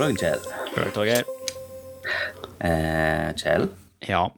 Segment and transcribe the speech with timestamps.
[0.00, 0.40] God dag, Kjell.
[0.74, 1.24] God dag.
[2.60, 3.66] Eh, Kjell,
[4.08, 4.34] Ja,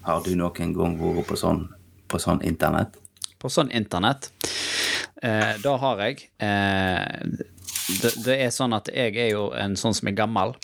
[0.00, 1.66] har du noen gang vært på sånn,
[2.08, 2.96] på sånn internett?
[3.36, 4.30] på sånn internett,
[5.20, 7.04] eh, da har jeg eh,
[8.00, 10.56] det, det er sånn at jeg er jo en sånn som er gammel,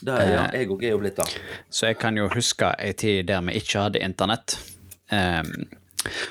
[0.00, 1.28] Det er ja, jeg òg er jo blitt det.
[1.68, 4.56] så jeg kan jo huske ei tid der vi ikke hadde internett.
[5.12, 5.42] Eh,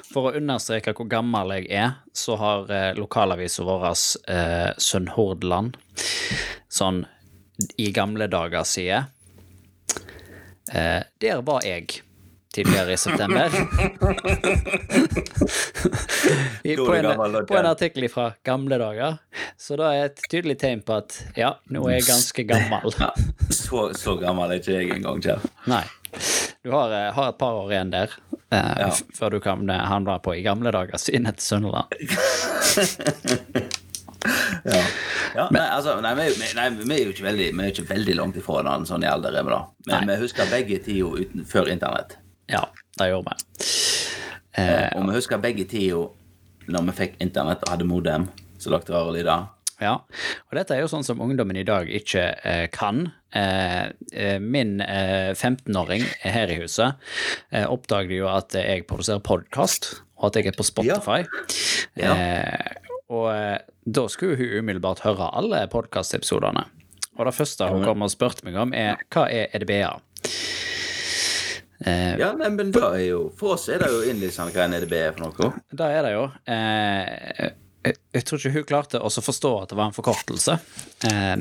[0.09, 5.77] for å understreke hvor gammel jeg er, så har eh, lokalavisa vår eh, Sunnhordland
[6.75, 7.03] sånn
[7.79, 9.05] i gamle dager sier.
[10.73, 12.01] Eh, der var jeg
[12.55, 13.51] tidligere i september.
[16.63, 19.17] I, er på, en, på en artikkel fra gamle dager.
[19.59, 22.95] Så da er et tydelig tegn på at ja, nå er jeg ganske gammel.
[22.99, 23.11] Ja,
[23.51, 25.43] så, så gammel er ikke jeg engang, Kjell.
[25.71, 25.83] Nei.
[26.65, 28.09] Du har, eh, har et par år igjen der
[28.49, 28.89] eh, Ja.
[29.19, 31.91] før du kan handle på i gamle dager siden til Sunnhordland.
[34.75, 34.81] Ja.
[35.35, 38.13] Ja, nei, altså, nei, vi, nei, vi er jo ikke veldig, vi er ikke veldig
[38.21, 39.65] langt ifra den sånn i alder, Men.
[39.89, 42.15] Men vi husker begge tida før internett.
[42.51, 42.61] Ja,
[42.99, 43.65] det gjorde vi.
[44.55, 46.05] Eh, Og vi husker begge tida
[46.71, 49.43] når vi fikk internett og hadde modem som lagde rare lyder.
[49.83, 49.97] Ja,
[50.47, 53.09] og dette er jo sånn som ungdommen i dag ikke eh, kan.
[53.35, 56.95] Eh, eh, min eh, 15-åring her i huset
[57.51, 61.25] eh, oppdaget jo at jeg produserer podkast, og at jeg er på Spotify.
[61.99, 62.15] Ja.
[62.15, 66.65] Eh, og eh, da skulle hun umiddelbart høre alle podkastepisodene.
[67.15, 69.93] Og det første hun kom og spurte meg om, er hva er EDBA?
[71.85, 74.75] Eh, Ja, nei, men da er jo For oss er det jo innlysende hva en
[74.77, 75.51] EDB er for noe.
[75.75, 76.25] Da er det jo.
[76.47, 77.49] Eh,
[77.85, 80.55] jeg, jeg tror ikke hun klarte å forstå at det var en forkortelse.
[81.05, 81.35] Eh,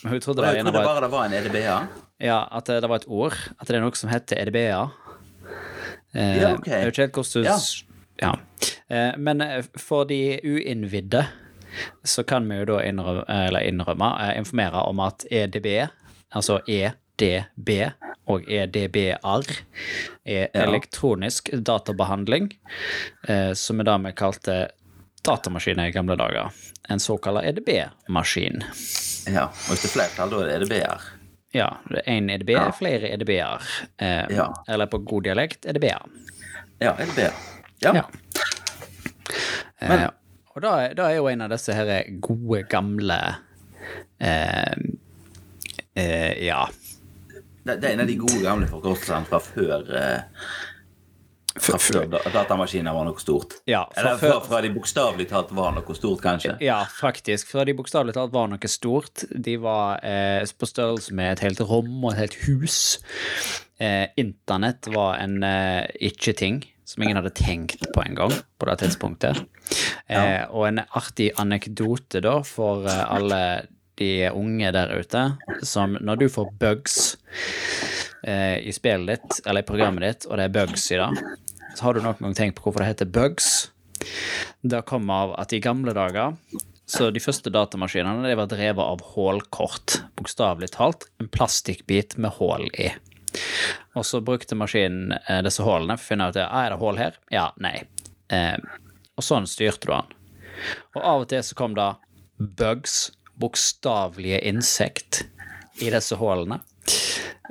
[0.00, 1.78] men hun trodde det Jeg trodde bare det var en EDBA?
[2.20, 2.38] ja.
[2.50, 3.36] at det, det var et ord.
[3.58, 4.82] At det er noe som heter EDBA.
[6.14, 6.68] Eh, Ja, ok.
[6.70, 7.58] Jeg vet ikke helt hvordan du Ja.
[8.22, 8.32] ja.
[8.90, 11.26] Eh, men eh, for de uinnvidde
[12.04, 15.68] så kan vi jo da innrømme, eller innrømme eh, informere om at EDB,
[16.34, 17.70] altså EDB
[18.30, 19.52] og EDBR,
[20.26, 20.64] er Ja.
[20.66, 22.50] elektronisk databehandling,
[23.28, 24.56] eh, som er det vi kalte
[25.26, 26.50] datamaskiner i gamle dager.
[26.88, 28.62] En såkalt EDB-maskin.
[29.30, 29.44] ja.
[29.44, 31.00] Og hvis det er flertall, da er det EDB-er.
[31.52, 31.68] Ja,
[32.06, 33.62] én EDB, flere EDB-er.
[33.98, 34.48] Eh, Ja.
[34.68, 36.02] Eller på god dialekt EDB-er.
[36.80, 37.32] Ja, EDB-er.
[37.82, 37.92] Ja.
[37.94, 38.02] Ja.
[39.80, 40.08] Eh,
[40.54, 41.92] og da, da er jo en av disse her
[42.22, 43.20] gode, gamle
[44.20, 44.74] eh,
[45.94, 46.64] eh, Ja.
[47.60, 50.44] Det, det er en av de gode gamle forkortelsene fra før eh,
[51.60, 53.56] fra før da, datamaskiner var noe stort.
[53.68, 56.54] Ja, fra Eller fra, fra de bokstavelig talt var noe stort, kanskje.
[56.62, 57.50] Ja, faktisk.
[57.50, 59.24] Fra de bokstavelig talt var noe stort.
[59.34, 62.78] De var eh, på størrelse med et helt rom og et helt hus.
[63.82, 69.44] Eh, Internett var en eh, ikke-ting som ingen hadde tenkt på engang på det tidspunktet.
[70.10, 73.42] Eh, og en artig anekdote da for eh, alle
[74.00, 75.22] de unge der ute,
[75.62, 76.96] som når du får bugs
[78.26, 81.10] eh, i spillet ditt, eller i programmet ditt, og det er bugs i det,
[81.76, 83.70] så har du noen gang tenkt på hvorfor det heter bugs?
[84.66, 86.34] Det kom av at i gamle dager
[86.90, 92.66] så de første datamaskinene de var drevet av hålkort, bokstavelig talt en plastikkbit med hål
[92.74, 92.90] i.
[93.98, 97.00] Og så brukte maskinen eh, disse hålene for å finne ut ja, er det hål
[97.00, 97.18] her.
[97.34, 97.82] Ja, nei.
[98.32, 98.56] Eh,
[99.16, 100.16] og sånn styrte du den.
[100.96, 101.88] Og av og til så kom det
[102.60, 103.10] bugs,
[103.40, 105.24] bokstavelige insekt,
[105.80, 106.60] i disse hålene.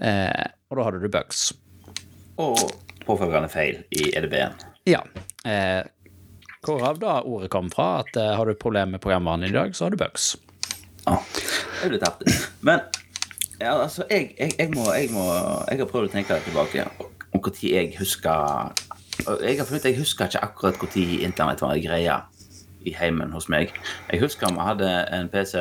[0.01, 1.49] Eh, og da hadde du bugs.
[2.39, 2.59] Og
[3.05, 4.53] påfølgende feil i EDB-en.
[4.89, 5.01] Ja.
[5.45, 5.81] Eh,
[6.65, 9.87] hvorav da ordet kom fra, at eh, har du problemer med programvaren i dag, så
[9.87, 10.35] har du bugs.
[11.05, 11.17] Ja,
[11.81, 12.27] jeg ble tapt.
[12.65, 12.85] Men
[13.59, 15.23] ja, altså, jeg, jeg, jeg, må, jeg, må,
[15.69, 18.73] jeg har prøvd å tenke tilbake om når jeg husker
[19.43, 22.15] Jeg har funnet jeg husker ikke akkurat når internett var en greie
[22.87, 23.73] i heimen hos meg.
[24.07, 25.59] Jeg husker vi hadde en PC,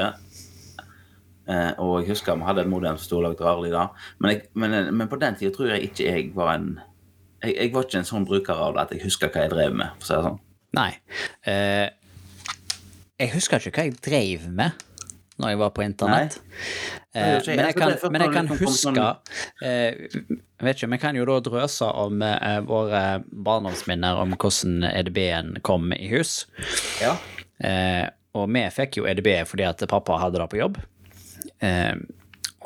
[1.51, 4.07] eh, og jeg husker vi hadde et modem som sto og lagde rare lyder.
[4.23, 6.69] Men, men, men på den tida tror jeg ikke jeg var en
[7.43, 9.99] jeg, var ikke en sånn bruker av det at jeg husker hva jeg drev med.
[9.99, 10.39] for å si det sånn.
[10.79, 10.91] Nei.
[11.51, 11.89] Eh,
[13.19, 14.88] jeg husker ikke hva jeg drev med
[15.39, 16.39] når jeg var på internett.
[17.15, 17.57] Eh, jeg.
[17.57, 19.05] men jeg kan, men jeg kan huske
[19.65, 23.03] eh, Jeg vet ikke, vi kan jo da drøse om eh, våre
[23.33, 26.43] barndomsminner om hvordan EDB-en kom i hus.
[27.03, 27.17] Ja.
[27.65, 28.07] Eh,
[28.39, 30.81] og vi fikk jo EDB fordi at pappa hadde det på jobb.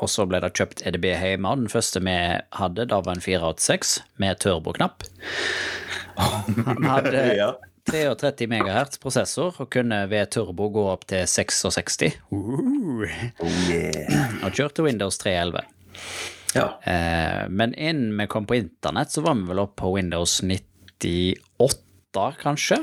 [0.03, 1.53] Og så ble det kjøpt EDB hjemme.
[1.61, 2.15] Den første vi
[2.57, 5.05] hadde, da var en 486 med turboknapp.
[6.67, 7.53] Han hadde.
[7.91, 12.13] 33 MHz prosessor og kunne ved turbo gå opp til 66.
[12.31, 13.03] Uh,
[13.43, 14.37] Oh yeah.
[14.45, 15.61] og kjørte Windows 3.11.
[16.55, 16.67] Ja.
[16.85, 22.35] Eh, men innen vi kom på internett, så var vi vel oppe på Windows 98,
[22.43, 22.77] kanskje?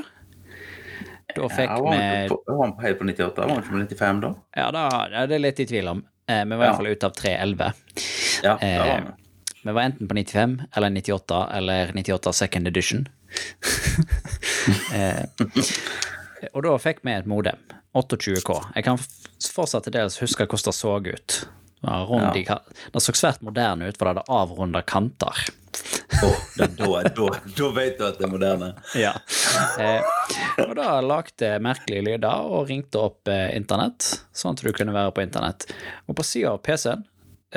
[1.31, 3.41] Da fikk Ja, var vi på, var han helt på 98?
[3.41, 4.31] Var han ikke på 95 da?
[4.59, 4.81] Ja, da,
[5.13, 6.03] ja, det er litt i tvil om.
[6.27, 6.73] Eh, Vi var i Ja.
[6.73, 7.73] hvert fall ute av 311.
[8.43, 9.01] Ja, det var Eh.
[9.63, 13.07] Vi var enten på 95 eller 98 eller 98 second edition.
[14.97, 15.23] eh,
[16.53, 17.59] og da fikk vi et modem.
[17.97, 18.53] 28K.
[18.77, 21.41] Jeg kan fortsatt til dels huske hvordan det så ut.
[21.81, 22.33] Ja.
[22.37, 25.39] i det så svært moderne ut, for det hadde avrunda kanter.
[26.21, 27.27] Oh, da, da, da,
[27.57, 28.67] da vet du at det er moderne.
[28.99, 29.15] Ja.
[29.81, 30.03] Eh,
[30.67, 34.05] og da lagde merkelige lyder og ringte opp eh, internett,
[34.35, 35.65] sånn at du kunne være på internett.
[36.05, 37.01] Og på sida av PC-en,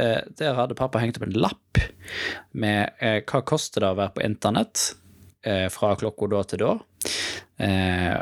[0.01, 1.83] eh, der hadde pappa hengt opp en lapp
[2.57, 4.87] med eh, hva koster det å være på internett
[5.45, 6.75] eh, fra klokka da til da.
[7.59, 8.19] Eh,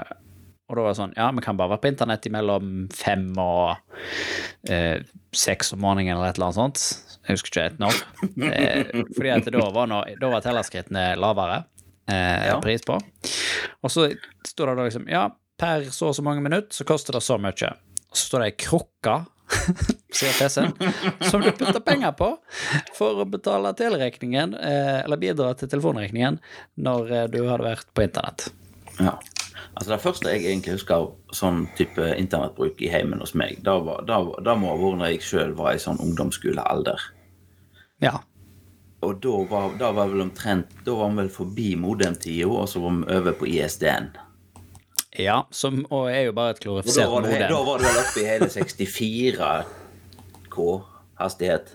[0.73, 3.75] og da var det sånn, ja, vi kan bare være på internett mellom fem og
[4.73, 5.02] eh,
[5.37, 7.19] seks om morgenen eller et eller annet sånt.
[7.26, 7.99] Jeg husker ikke helt når.
[8.49, 11.58] Eh, fordi at da var, da var tellerskrittene lavere
[12.08, 12.56] eh, Ja.
[12.64, 12.96] pris på.
[13.82, 14.08] Og så
[14.49, 15.26] står det da liksom, ja,
[15.61, 17.75] per så og så mange minutter så koster det så mye.
[18.08, 19.19] Og så står det ei krukke,
[20.17, 20.73] sier PC-en,
[21.29, 22.31] som du putter penger på
[22.96, 26.40] for å betale teleregningen, eh, eller bidra til telefonregningen,
[26.81, 28.49] når eh, du hadde vært på internett.
[29.00, 29.16] Ja.
[29.72, 33.78] Altså Det første jeg egentlig husker av sånn type internettbruk i heimen hos meg, da,
[33.80, 37.00] var, da, da må ha vært når jeg sjøl var i sånn ungdomsskolealder.
[38.04, 38.18] Ja.
[39.02, 42.82] Og da var, da var vel omtrent Da var vi vel forbi modemtida, og så
[42.84, 44.12] var vi over på ISD-en.
[45.18, 48.28] Ja, som og er jo bare et klorifisert modem da var det vel oppe i
[48.28, 50.68] hele 64K
[51.20, 51.74] hastighet.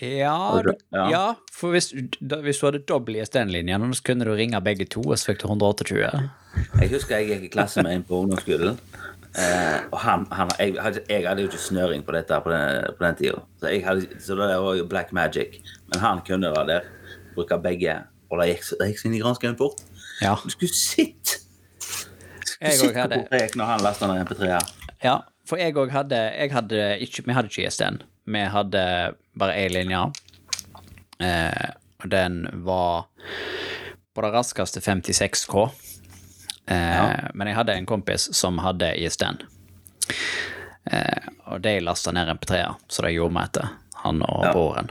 [0.00, 1.04] Ja, du- ja.
[1.10, 1.88] ja, for hvis,
[2.20, 5.40] da, hvis du hadde dobbel ISDN-linjen, så kunne du ringe begge to, og så fikk
[5.42, 6.30] du 128.
[6.80, 8.78] Jeg husker jeg gikk i klasse med en på ungdomsskolen.
[9.38, 12.86] Eh, og han, han jeg, hadde, jeg hadde jo ikke snøring på dette på den,
[12.98, 15.58] på den tida, så, hadde, så det var jo black magic.
[15.92, 16.88] Men han kunne det der.
[17.34, 17.98] Bruke begge.
[18.30, 19.82] Og det gikk, det gikk så inn i granskauen fort.
[20.22, 20.34] Ja.
[20.42, 21.38] Du skulle sitte
[22.58, 23.20] Jeg òg hadde
[23.56, 24.72] når han ned MP3-er.
[25.04, 28.00] Ja, for jeg òg hadde, jeg hadde ikke, Vi hadde ikke ISDN.
[28.28, 28.82] Vi hadde
[29.38, 30.02] bare én linje.
[31.24, 31.70] Eh,
[32.02, 33.06] og den var
[34.14, 35.64] på det raskeste 56K.
[36.68, 39.40] Eh, Men jeg hadde en kompis som hadde ISDN.
[40.90, 43.68] Eh, og de lasta ned MP3-er, så det gjorde meg etter,
[44.04, 44.52] han og Ja.
[44.52, 44.90] broren.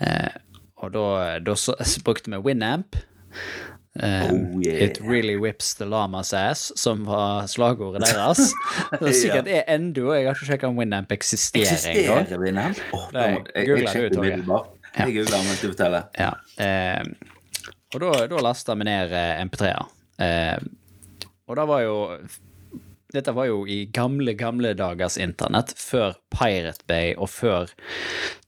[0.00, 0.36] Eh,
[0.82, 1.74] og da, da så,
[2.04, 2.96] brukte vi Winamp.
[4.02, 4.84] Eh, Oh, yeah.
[4.84, 8.50] It really whips the llama's ass, som var slagordet deres.
[9.00, 10.08] Det er sikkert er ennå.
[10.16, 12.24] Jeg har ikke sjekka om Winamp eksisterer engang.
[12.24, 12.80] Eksisterer Winamp?
[12.92, 14.72] Oh, Nei, jeg, jeg det umiddelbart.
[14.94, 16.08] Jeg googler mens du forteller.
[16.18, 16.32] Ja.
[16.58, 17.04] Eh,
[17.94, 19.86] og da, da lasta vi ned eh, MP3-er.
[20.24, 20.66] Eh,
[21.46, 21.96] og da var jo
[23.14, 27.70] Dette var jo i gamle, gamle dagers internett, før Pirate Bay og før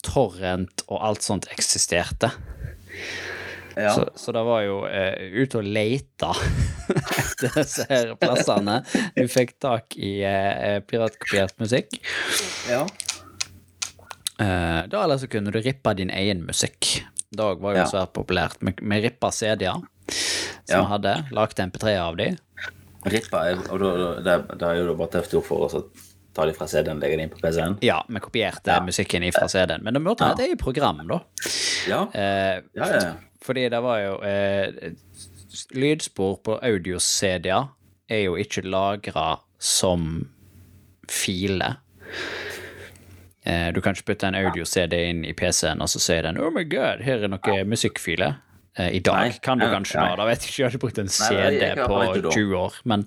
[0.03, 2.33] Torrent og alt sånt eksisterte.
[3.77, 3.91] Ja.
[3.93, 6.31] Så, så det var jo eh, ute og leita
[7.21, 8.79] etter disse her plassene.
[9.17, 11.99] Du fikk tak i eh, piratkopiert musikk.
[12.71, 12.87] ja.
[14.41, 17.03] Eh, da eller så kunne du rippe din egen musikk.
[17.37, 17.87] Dag var jo Ja.
[17.89, 18.57] svært populært.
[18.61, 19.81] Vi rippa CD-er
[20.65, 20.83] som Ja.
[20.85, 21.15] hadde.
[21.33, 22.37] Lagde MP3 av de.
[23.07, 23.91] Rippa er, og da,
[24.25, 25.85] det, det er jo bare tøft ord for oss å
[26.37, 27.79] ta det fra CD-en og legge det inn på PC-en.
[27.85, 28.81] Ja, vi kopierte Ja.
[28.85, 29.83] musikken ifra CD-en.
[29.85, 31.21] Men det måtte være et eget program, da.
[31.89, 32.03] Ja.
[32.13, 33.13] Eh, Ja, ja, ja.
[33.43, 34.93] fordi det var jo eh,
[35.73, 37.69] Lydspor på audio-CD-er
[38.13, 40.29] er jo ikke lagra som
[41.09, 41.77] file.
[43.47, 46.51] Eh, du kan ikke putte en audio-CD inn i PC-en, og så sier den 'Oh
[46.51, 48.35] my God, her er noe musikkfile'.
[48.79, 50.17] Eh, I dag Nei, kan du nei, kanskje nei.
[50.17, 53.07] da, vet jeg ikke, jeg har ikke brukt en CD nei, på 20 år, men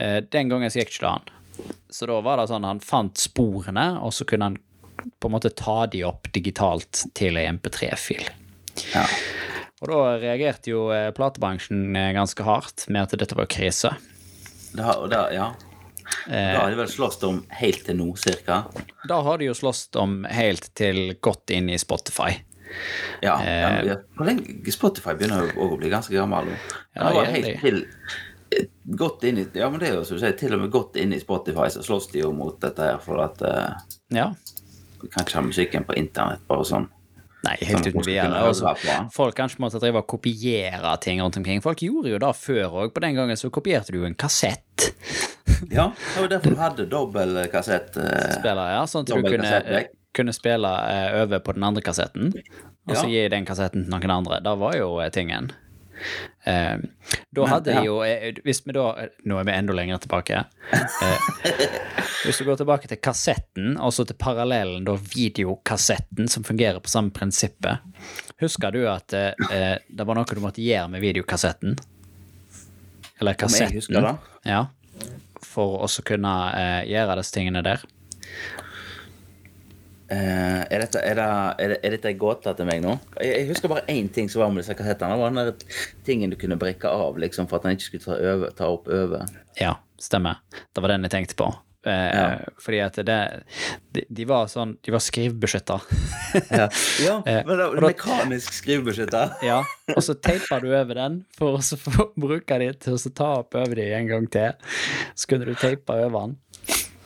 [0.00, 1.26] uh, den gangen så gikk ikke det an.
[1.90, 4.58] Så da var det sånn han fant sporene, og så kunne han
[5.18, 8.26] på en måte ta de opp digitalt til ei MP3-fil.
[8.94, 9.06] ja.
[9.78, 13.92] Og da reagerte jo eh, platebransjen eh, ganske hardt med at dette var krise.
[14.74, 15.52] Da, da, ja.
[16.26, 16.32] Eh.
[16.34, 18.64] Da har de vel slåss om helt til nå, cirka.
[19.06, 22.32] Da har de jo slåss om helt til godt inn i Spotify.
[23.22, 23.94] Ja, ja, ja.
[24.74, 26.56] Spotify begynner jo å bli ganske gammel nå.
[26.98, 27.78] Ja, Det var helt til
[28.98, 30.96] Godt inn i Ja, men det er jo som du sier, til og med godt
[31.00, 33.74] inn i Spotify så slåss de jo mot dette her, for at uh,
[34.14, 34.30] Ja.
[34.98, 36.88] Du kan ikke ha musikken på internett bare sånn.
[37.46, 38.40] Nei, helt Som uten videre.
[38.48, 38.72] Altså,
[39.14, 41.62] folk kanskje måtte drive og kopiere ting rundt omkring.
[41.62, 42.90] Folk gjorde jo det før òg.
[42.96, 44.88] På den gangen så kopierte du jo en kassett.
[45.74, 47.96] Ja, det var derfor du hadde dobbel kassett.
[47.98, 49.80] eh, ja, sånn at du kunne,
[50.14, 52.30] kunne spille eh, over på den andre kassetten,
[52.86, 54.38] og så gi den kassetten til noen andre.
[54.44, 55.50] Det var jo eh, tingen.
[56.44, 56.76] Eh,
[57.34, 58.84] da Men, hadde de jo eh, Hvis vi da
[59.28, 60.44] Nå er vi enda lenger tilbake.
[60.72, 61.26] Eh,
[62.24, 67.12] hvis du går tilbake til kassetten, altså til parallellen da videokassetten, som fungerer på samme
[67.14, 67.84] prinsippet.
[68.42, 71.76] Husker du at eh, det var noe du måtte gjøre med videokassetten?
[73.20, 74.18] Eller Om jeg husker kassetten?
[74.44, 74.50] det?
[74.50, 74.64] Ja.
[75.46, 77.86] for å kunne eh, gjøre disse tingene der?
[80.08, 81.28] Eh, er, dette, er, det,
[81.60, 82.94] er, det, er dette en gåte til meg nå?
[83.20, 85.18] Jeg, jeg husker bare én ting som var med disse kassettene.
[85.18, 88.06] Det var den der tingen du kunne brekke av liksom, for at den ikke skulle
[88.06, 89.28] ta, over, ta opp over.
[89.60, 90.40] Ja, stemmer.
[90.72, 91.50] Det var den jeg tenkte på.
[91.86, 92.22] Uh, Ja.
[92.58, 93.18] Fordi at det
[93.94, 95.76] de, de var sånn De var skrivebeskytta.
[96.50, 96.66] Ja,
[97.06, 99.36] ja Eh, men det mekanisk skrivebeskytter.
[99.46, 99.60] ja,
[99.94, 103.54] og så teipa du over den for å bruke de til å så ta opp
[103.60, 104.56] over de en gang til.
[105.14, 106.36] Så kunne du teipe over den.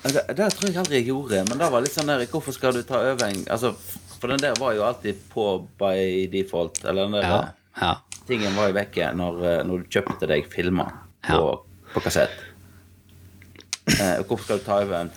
[0.02, 2.74] Det, det tror jeg aldri jeg gjorde, men det var litt sånn der Hvorfor skal
[2.74, 3.70] du ta over en Altså,
[4.18, 5.44] for den der var jo alltid på
[5.78, 6.80] by default.
[6.84, 7.36] Eller den der Ja,
[7.80, 7.92] ja.
[8.26, 10.90] tingen var jo vekke når, eh, når du kjøpte deg filmer
[11.22, 11.86] på, Ja.
[11.94, 12.34] på kassett.
[14.00, 15.10] Eh, hvorfor skal du ta, over en,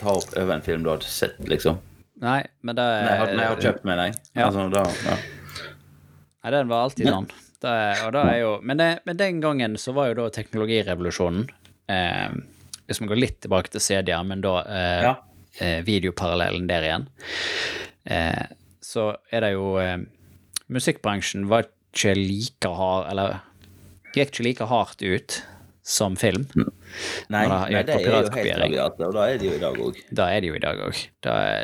[0.00, 1.78] ta opp over en film du hadde sett, liksom?
[2.22, 4.16] Nei, men det har, nei, jeg har kjøpt med deg.
[4.34, 4.48] Ja.
[4.48, 5.18] Altså, da, ja.
[6.42, 7.28] Nei, den var alltid sånn.
[7.62, 10.28] Det, er- og det er jo, men, det, men den gangen så var jo da
[10.34, 11.48] teknologirevolusjonen
[11.90, 12.28] eh,
[12.88, 15.14] Hvis vi går litt tilbake til CD-er, men da eh, Ja.
[15.60, 17.04] eh, videoparallellen der igjen,
[18.08, 18.46] eh,
[18.80, 19.98] så er det jo eh,
[20.68, 23.38] Musikkbransjen var ikke like hard Eller
[24.14, 25.38] gikk ikke like hardt ut
[25.88, 26.42] som film.
[27.32, 29.60] Nei, da, det nei, det er jo helt rabiat, og da er det jo i
[29.62, 30.00] dag òg.
[30.18, 30.98] Da er det jo i dag òg.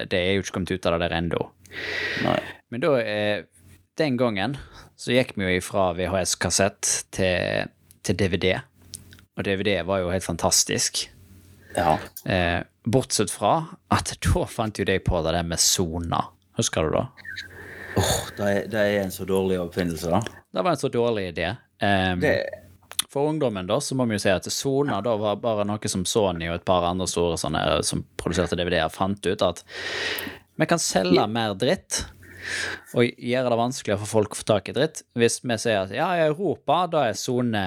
[0.09, 1.40] Det er jo ikke kommet ut av det der ennå.
[2.73, 3.43] Men da, eh,
[4.00, 4.57] den gangen,
[4.97, 7.69] så gikk vi jo ifra VHS-kassett til,
[8.07, 8.54] til DVD.
[9.37, 11.04] Og DVD var jo helt fantastisk.
[11.76, 11.99] Ja.
[12.25, 13.57] Eh, bortsett fra
[13.95, 16.25] at da fant jo de på det der med sona.
[16.59, 17.07] Husker du da?
[17.97, 20.21] Åh, det, er, det er en så dårlig oppfinnelse, da.
[20.54, 21.52] Det var en så dårlig idé.
[21.83, 22.35] Um, Det,
[23.11, 26.02] For ungdommen da, så må vi jo si at Sona da var bare noe som
[26.07, 29.62] Sony og et par andre store sånne som produserte DVD-er fant ut at
[30.59, 32.04] vi kan selge mer dritt
[32.95, 35.95] og gjøre det vanskeligere for folk å få tak i dritt hvis vi sier at
[35.95, 37.62] ja, i Europa da er sone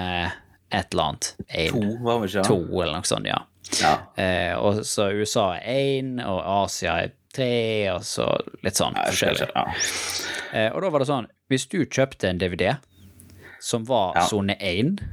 [0.68, 1.30] et eller annet.
[1.72, 2.44] to, var vi ikke?
[2.44, 3.40] to eller noe sånt, ja.
[3.80, 3.94] Ja.
[4.16, 5.66] Eh, og så USA er
[6.00, 8.26] én, og Asia er tre, og så
[8.64, 9.50] litt sånn Ja, forskjellig.
[9.54, 9.64] Ja.
[10.52, 12.76] Eh, og da var det sånn, hvis du kjøpte en DVD
[13.60, 14.24] som var Ja.
[14.30, 15.04] én, 1,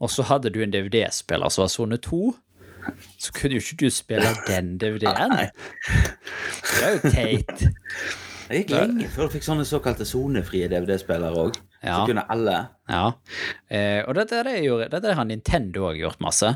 [0.00, 2.34] og så hadde du en DVD-spiller som var sone 2,
[3.18, 5.30] så kunne jo ikke du spille den DVD-en.
[5.40, 7.64] Det er jo teit.
[8.48, 11.56] Det gikk lenge før du fikk sånne såkalte sonefrie DVD-spillere òg.
[11.84, 11.98] Ja.
[12.00, 12.56] Så kunne alle.
[12.88, 13.04] Ja.
[13.68, 16.54] Eh, og dette, det gjorde, dette har Nintendo òg gjort masse.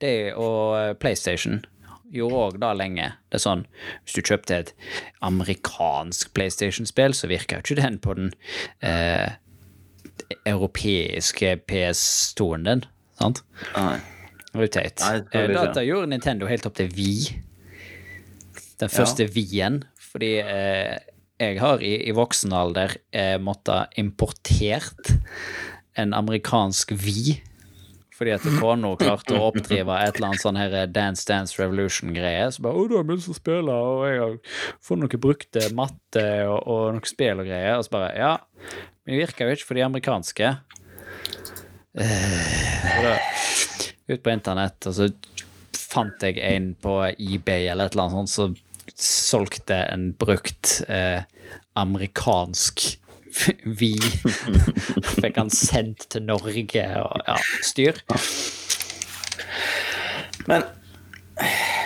[0.00, 1.60] Det, og PlayStation
[2.12, 3.10] gjorde òg det lenge.
[3.30, 3.66] Det er sånn,
[4.04, 4.72] Hvis du kjøpte et
[5.24, 8.32] amerikansk PlayStation-spill, så virker jo ikke den på den
[8.84, 9.36] eh,
[10.48, 12.84] europeiske PS2-en din.
[13.20, 13.42] sant?
[13.76, 14.00] Nei.
[14.52, 15.00] Det var teit.
[15.32, 15.48] Eh.
[15.48, 17.40] Dette gjorde Nintendo helt opp til Wii.
[18.82, 19.82] Den første Wii-en.
[20.12, 20.98] Fordi eh,
[21.42, 25.14] jeg har i, i voksen alder eh, måttet importert
[25.98, 27.40] en amerikansk vi.
[28.12, 32.44] Fordi at kona klarte å oppdrive et eller annet sånn her Dance Dance Revolution-greie.
[32.54, 34.36] Så bare 'Å, du har begynt å spille', og jeg har
[34.78, 37.80] fått noe brukte matte og, og noe spill og greier.
[37.80, 38.36] Og så bare 'Ja,
[39.02, 40.52] men det virker jo ikke for de amerikanske'.
[41.98, 43.16] Eh, da,
[44.08, 45.10] ut på internett, og så
[45.92, 48.54] fant jeg en på eBay eller et eller annet sånt som
[49.00, 51.22] solgte en brukt eh,
[51.78, 52.82] amerikansk
[53.80, 53.94] Vi
[55.22, 58.02] fikk han sendt til Norge og ja, styr.
[60.50, 60.66] Men,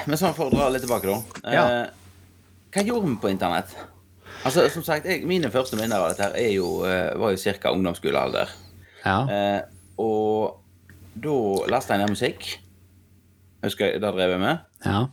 [0.09, 1.53] men sånn for å dra litt tilbake, da.
[1.55, 1.67] Ja.
[1.67, 1.87] Eh,
[2.75, 3.77] hva gjorde vi på internett?
[4.47, 7.55] Altså, som sagt, jeg, Mine første minner av dette her er jo, eh, var jo
[7.63, 7.73] ca.
[7.73, 8.53] ungdomsskolealder.
[9.05, 9.19] Ja.
[9.31, 9.61] Eh,
[10.03, 10.59] og
[11.17, 11.37] da
[11.73, 12.49] lasta jeg ned musikk.
[13.65, 14.67] Husker jeg, Det drev jeg med.
[14.85, 15.07] ja.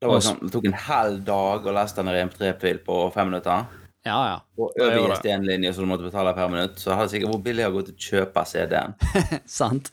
[0.00, 3.66] Det, var sånn, det tok en halv dag å leste en MP3-fil på fem minutter.
[4.06, 4.36] Ja, ja.
[4.56, 5.34] Og øverst det.
[5.34, 6.78] ISDN-linje, så du måtte betale per minutt.
[6.80, 8.94] Så hadde sikkert vært billigere å gå til å kjøpe CD-en.
[9.60, 9.90] Sant.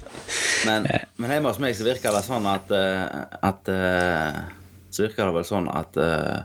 [0.64, 0.86] Men,
[1.20, 4.38] men hjemme hos meg så virker det sånn at, eh, at eh,
[4.88, 6.38] Så virker det vel sånn at uh,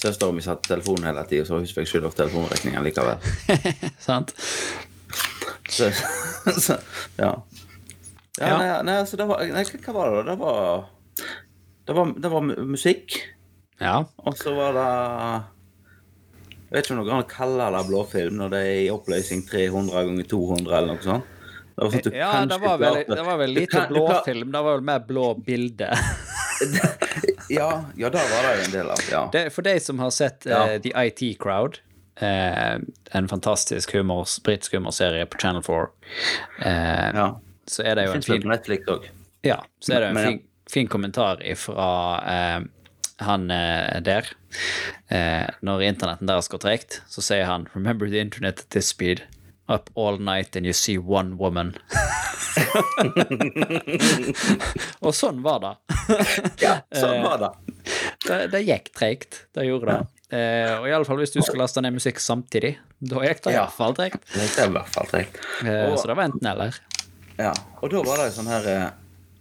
[0.00, 3.20] søstera mi satte telefonen hele tida, så hun fikk skylda for telefonregningen likevel.
[4.06, 4.32] Sant.
[5.68, 5.90] Så,
[6.56, 6.78] så
[7.18, 7.34] ja.
[8.40, 8.56] Ja, Ja.
[8.56, 10.24] Nei, nei, så det var, nei, hva var det da?
[10.30, 10.88] Det var,
[11.86, 13.16] det var, det var musikk,
[13.80, 14.04] Ja.
[14.24, 14.86] og så var det
[16.66, 19.44] Jeg vet ikke om noen kan an kalle det blåfilm når det er i oppløsning
[19.46, 21.32] 300 ganger 200 eller noe sånt.
[21.76, 24.50] Det var sånn Ja, det var vel, det var vel lite blåfilm.
[24.52, 25.90] Det var vel mer blå bilde.
[27.48, 29.00] Ja, ja, det var det jo en del av.
[29.10, 29.20] ja.
[29.32, 30.64] Det, for de som har sett Ja.
[30.74, 31.78] uh, The IT Crowd,
[32.16, 32.78] eh,
[33.12, 35.86] en fantastisk humor, britisk humorserie på Channel 4,
[36.64, 37.28] eh, ja.
[37.68, 39.06] så er det jo en fin Netflix òg.
[39.46, 41.88] Ja, så er det jo en fin, fin kommentar fra
[42.26, 42.60] eh,
[43.24, 44.26] han eh, der.
[45.08, 49.22] Eh, når internetten deres går tregt, så sier han 'Remember the internet at this speed.
[49.68, 51.74] Up all night and you see one woman.
[55.04, 55.72] og sånn var det.
[56.64, 57.50] Ja, sånn var det.
[58.26, 59.40] Det, det gikk treigt.
[59.54, 60.00] Det gjorde det.
[60.36, 62.74] Eh, og iallfall hvis du skulle laste ned musikk samtidig.
[62.98, 63.64] Da gikk det Ja.
[63.66, 64.22] iallfall treigt.
[64.34, 65.40] Det er i hvert fall tregt.
[65.64, 66.78] Eh, så det var enten eller.
[67.36, 68.86] Ja, og da var det jo sånn her eh,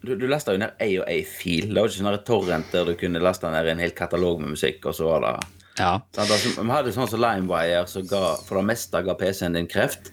[0.06, 1.68] Du, du lasta jo ned ei og ei fil.
[1.74, 4.86] Det var ikke sånn torrent der du kunne laste ned en hel katalog med musikk,
[4.86, 5.36] og så var det
[5.80, 6.00] Ja.
[6.16, 8.06] Sånn, Altså, Vi hadde sånn som LimeWire, som
[8.46, 10.12] for det meste ga PC-en din kreft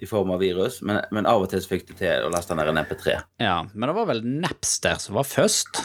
[0.00, 2.68] i form av virus, men, men av og til fikk du til å laste ned
[2.68, 3.20] en MP3.
[3.40, 3.62] ja.
[3.74, 5.82] Men det var vel Napster som var først.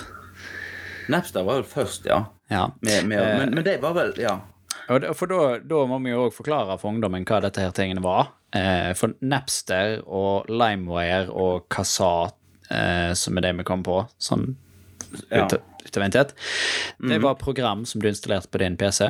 [1.12, 2.26] Napster var vel først, ja.
[2.52, 2.66] Ja.
[2.82, 4.40] Med, med, men, men det var vel Ja.
[4.88, 8.34] For da, da må vi jo òg forklare for ungdommen hva dette her tingene var.
[8.52, 12.32] Eh, for Napster og LimeWire og Kazaa,
[12.72, 14.54] eh, som er det vi kom på, sånn
[15.32, 15.44] Ja.
[15.46, 15.58] ut,
[15.98, 16.12] en
[17.10, 19.10] det var program som du installerte på din PC.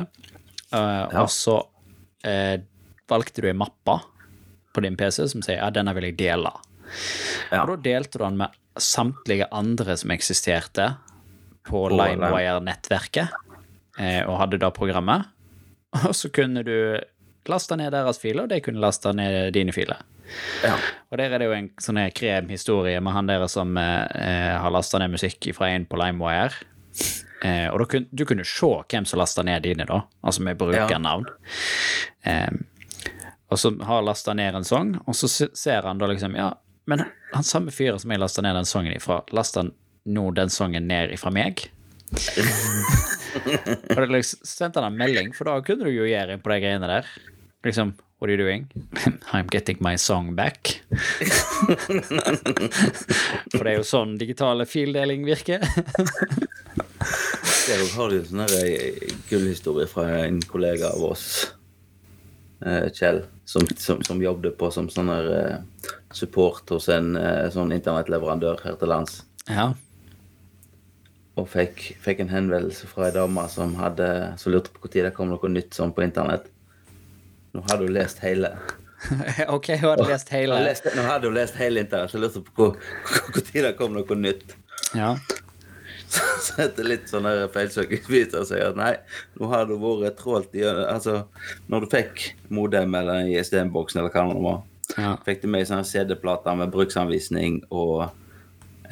[0.72, 1.60] Eh, Og så
[2.24, 2.58] eh,
[3.08, 4.00] valgte du ei mappe
[4.72, 6.50] på din PC som sier ja, denne vil jeg dele.
[7.52, 7.62] Ja.
[7.62, 10.94] Og da delte du den med samtlige andre som eksisterte
[11.68, 13.28] på, LimeWire-nettverket,
[13.98, 15.28] eh, og hadde da programmet.
[16.08, 16.98] Og så kunne du
[17.50, 20.00] laste ned deres filer, og de kunne laste ned dine filer.
[20.64, 20.74] Ja.
[21.10, 24.72] Og der er det jo en sånn krem historie med han der som eh, har
[24.72, 26.68] lasta ned musikk fra en på LimeWire.
[27.42, 31.26] Eh, og kun, du kunne se hvem som lasta ned dine, da, altså med brukernavn.
[32.28, 32.52] Eh,
[33.52, 36.54] og så har lasta ned en sang, og så ser han da liksom Ja,
[36.88, 39.66] men han samme fyren som jeg lasta ned den sangen ifra, lasta
[40.04, 41.66] nå den sangen ned ifra meg?
[43.92, 46.58] og da liksom sendte han en melding, for da kunne du jo gjøre på de
[46.64, 47.12] greiene der.
[47.66, 48.68] Liksom What are you doing?
[49.32, 50.80] I'm getting my song back.
[53.50, 55.58] For det er jo sånn digitale fildeling virker.
[57.66, 61.24] Jeg har jo en sånn eh, gullhistorie fra en kollega av oss,
[62.62, 65.58] eh, Kjell, som, som, som jobbet på som sånn eh,
[66.14, 67.18] support hos en
[67.50, 69.26] sånn internettleverandør her til lands.
[69.50, 69.72] Ja.
[71.34, 75.16] Og fikk, fikk en henvendelse fra ei dame som, hadde, som lurte på når det
[75.18, 76.51] kom noe nytt sånn på internett.
[77.52, 78.54] Nå hadde du lest hele.
[79.56, 80.58] ok, hun hadde lest hele.
[80.64, 82.68] lest, nå hadde hun lest hele internett, så jeg lurte på
[83.52, 84.54] når det kom noe nytt.
[84.96, 85.14] Ja.
[86.44, 88.90] Så etter litt sånn feilsøking viser det seg at nei,
[89.40, 91.22] nå har du vært trålt i Altså,
[91.72, 94.58] når du fikk modem eller ISD-boksen eller hva det var,
[95.00, 95.12] Ja.
[95.24, 98.10] fikk du med ei sånn CD-plate med bruksanvisning og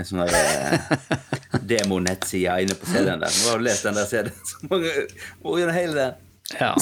[0.01, 0.97] en sånn eh,
[1.75, 3.37] demonettside inne på CD-en der.
[3.43, 4.95] Nå har du lest den der CD-en så mange
[5.43, 6.15] Hvor gjennom hele den?
[6.57, 6.73] ja.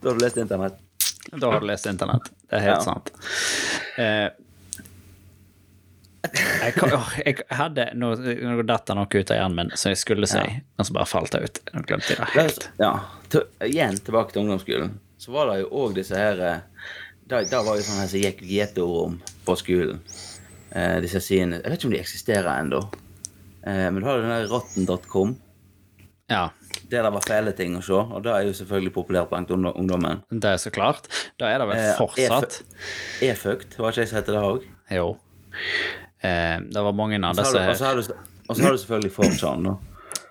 [0.00, 0.78] Da har du lest internett.
[1.32, 2.30] Da har du lest internett.
[2.50, 2.80] Det er helt Ja.
[2.84, 3.10] sant.
[3.98, 4.28] Eh,
[6.64, 6.74] jeg,
[7.26, 10.40] jeg hadde Nå, nå datt det noe ut av hjernen min som jeg skulle si,
[10.80, 11.60] og så bare falt det ut.
[11.74, 12.68] Jeg glemte det helt.
[12.80, 12.92] Ja,
[13.32, 14.94] til, igjen tilbake til ungdomsskolen.
[15.20, 16.90] Så var det jo òg disse her eh,
[17.28, 20.00] Da, da var jo sånn her som gikk gjetterom på skolen.
[20.74, 22.80] Eh, disse sidene Jeg vet ikke om de eksisterer ennå.
[23.64, 25.36] Eh, men du har jo den der rotten.com,
[26.32, 26.46] Ja,
[26.90, 27.92] der det var fæle ting å se.
[27.94, 30.22] Og det er jo selvfølgelig populært blant ungdommen.
[30.30, 31.08] det er så klart.
[31.40, 32.62] Da er det vel Eh, fortsatt.
[33.22, 34.62] E-fucked, var ikke jeg som het det òg?
[34.90, 35.16] Jo.
[36.22, 38.14] Eh, det var mange av disse og så har du-
[38.48, 39.62] og så har du selvfølgelig Fortran.
[39.64, 39.76] da.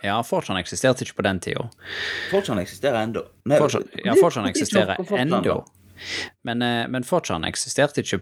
[0.03, 1.69] Ja, Fortran eksisterte ikke på den tida.
[2.31, 3.23] Fortran eksisterer ennå.
[4.05, 5.63] Ja, Fortran eksisterer ennå.
[6.43, 8.21] Men, eh, men Fortran eksisterte ikke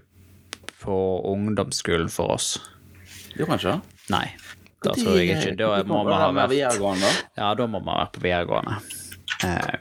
[0.83, 2.59] på ungdomsskolen for oss.
[3.35, 3.81] Gjorde han ikke?
[4.09, 4.27] Nei,
[4.83, 5.55] det tror jeg ikke.
[5.59, 7.09] Da må vi ha vært videregående.
[7.37, 8.77] Ja, da må vi ha vært på videregående.
[9.41, 9.77] Uh,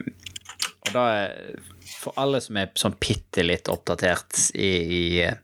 [0.87, 1.35] og da er
[2.01, 5.35] For alle som er sånn bitte litt oppdatert i, i eh,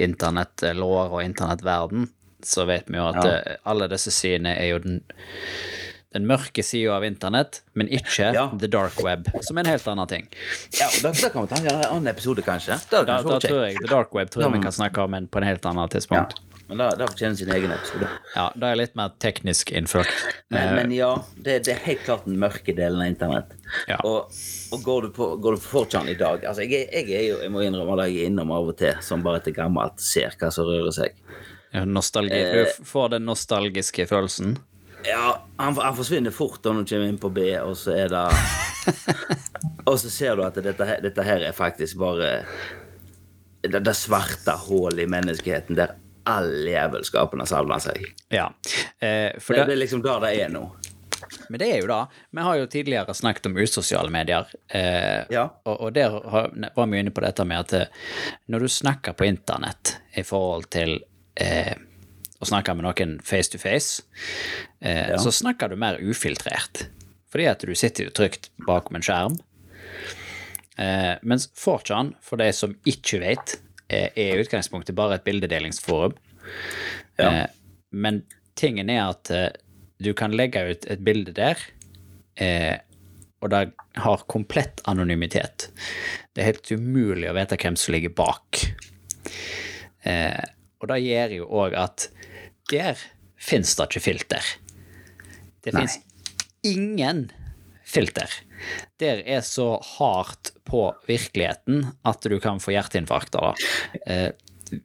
[0.00, 2.06] internettlår og internettverden,
[2.44, 3.34] så vet vi jo at Ja.
[3.36, 5.02] eh, alle disse synene er jo den,
[6.14, 8.46] den mørke sida av internett, men ikke Ja.
[8.56, 10.28] the dark web, som er en helt annen ting.
[10.78, 12.78] Ja, da, da kan vi ta en annen episode, kanskje.
[12.90, 15.28] Da, Da, da tror jeg the dark web tror jeg vi kan snakke om en,
[15.28, 16.40] på en helt annet tidspunkt.
[16.68, 18.08] Men da, det fortjener sin egen episode.
[18.34, 20.12] Ja, da er litt mer teknisk innført.
[20.48, 23.54] Men, Eh, men ja, det, det er helt klart den mørke delen av internett.
[23.90, 23.98] Ja.
[24.06, 24.32] Og,
[24.72, 27.38] og går du på, går du på 4chan i dag altså jeg, jeg er jo,
[27.42, 30.36] jeg må innrømme at jeg er innom av og til, som bare etter gammelt ser
[30.38, 31.16] hva som rører seg.
[31.72, 32.38] ja, nostalgi.
[32.38, 32.70] Eh.
[32.78, 34.56] Du får den nostalgiske følelsen.
[35.04, 38.12] Ja, han, han forsvinner fort da når han kommer inn på B, og så er
[38.12, 38.24] det
[39.88, 42.30] Og så ser du at dette, dette her er faktisk bare
[43.64, 45.92] det, det svarte hullet i menneskeheten der
[46.26, 48.04] all jævelskapen har savna seg.
[48.32, 48.48] Ja.
[49.00, 50.64] Eh, Det, det, det er liksom der det er nå.
[51.48, 51.98] Men det er jo da
[52.36, 54.46] Vi har jo tidligere snakket om usosiale medier.
[54.68, 55.48] Eh, Ja.
[55.64, 56.10] og, og der
[56.76, 57.86] var vi inne på dette med at eh,
[58.48, 60.98] når du snakker på internett i forhold til
[61.36, 61.74] eh,
[62.40, 64.02] å snakke med noen face to face,
[64.80, 65.18] eh, Ja.
[65.18, 66.86] så snakker du mer ufiltrert.
[67.32, 69.38] Fordi at du sitter jo trygt bakom en skjerm.
[70.78, 73.56] Eh, mens 4chan, for de som ikke vet,
[73.88, 76.16] er i utgangspunktet bare et bildedelingsforum.
[77.18, 77.28] Ja.
[77.28, 77.46] Eh,
[77.94, 78.22] men
[78.58, 79.50] tingen er at eh,
[80.02, 81.60] du kan legge ut et bilde der,
[82.40, 82.76] eh,
[83.44, 83.62] og det
[84.00, 85.68] har komplett anonymitet.
[86.32, 88.64] Det er helt umulig å vite hvem som ligger bak.
[90.08, 90.42] Eh,
[90.80, 92.08] og det gjør jo òg at
[92.72, 93.00] der
[93.40, 94.50] fins det ikke filter.
[95.64, 95.98] Det fins
[96.64, 97.28] ingen
[97.94, 98.30] filter.
[99.02, 104.00] Der er så hardt på virkeligheten at du kan få hjerteinfarkt av det.
[104.06, 104.30] Eh,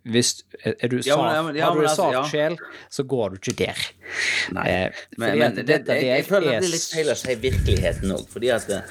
[0.05, 2.23] hvis, er du Ja, men- ja, har du en altså, ja.
[2.29, 2.57] sjel,
[2.93, 3.85] så går du ikke der.
[4.53, 4.65] Nei.
[4.69, 7.35] Eh, Men, men det, dette jeg, jeg føler at det blir litt feil å si
[7.47, 8.27] virkeligheten òg.
[8.29, 8.83] Fordi at jeg,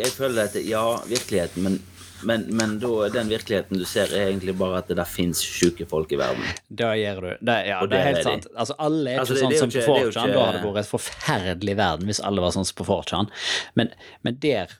[0.00, 1.78] jeg føler at ja, virkeligheten, men,
[2.24, 5.84] men, men da den virkeligheten du ser, er egentlig bare at det der fins sjuke
[5.88, 6.44] folk i verden.
[6.68, 7.56] Det gjør du det.
[7.68, 8.46] Ja, det er helt er sant.
[8.56, 10.32] Altså, alle er ikke altså, sånn det som på ikke- det er 4chan.
[10.32, 13.28] Da hadde det vært et forferdelig verden hvis alle var sånn som på 4chan.
[13.74, 14.72] Men, men der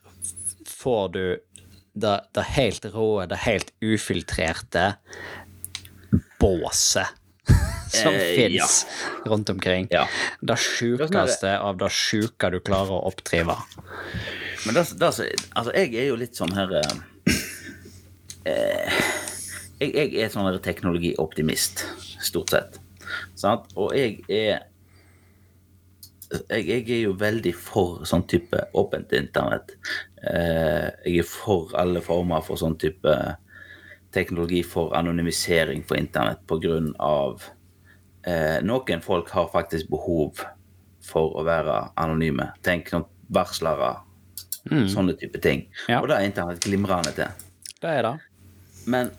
[0.70, 1.22] får du
[1.96, 4.94] det, det helt råe, det helt ufiltrerte
[6.40, 7.07] båset
[7.92, 8.87] som Eh, fins
[9.27, 9.87] rundt omkring.
[9.90, 10.07] Ja.
[10.40, 13.55] Det sjukeste av det sjuke du klarer å oppdrive.
[14.66, 16.72] Men det, det, altså, jeg er jo litt sånn her
[18.46, 19.00] eh,
[19.80, 21.85] jeg, jeg er sånn teknologioptimist,
[22.24, 22.80] stort sett.
[23.38, 23.68] Sant?
[23.76, 24.64] Og jeg er
[26.50, 29.76] jeg, jeg er jo veldig for sånn type åpent internett.
[30.26, 33.14] Eh, jeg er for alle former for sånn type
[34.16, 36.40] teknologi for anonymisering for internett
[36.98, 37.42] av
[38.26, 40.40] eh, Noen folk har faktisk behov
[41.04, 42.50] for å være anonyme.
[42.66, 43.96] Tenk noen varslere,
[44.66, 45.66] sånne type ting.
[45.90, 46.00] Ja.
[46.00, 47.46] Og det er internett glimrende til.
[47.82, 48.14] Det er det.
[48.87, 49.11] Men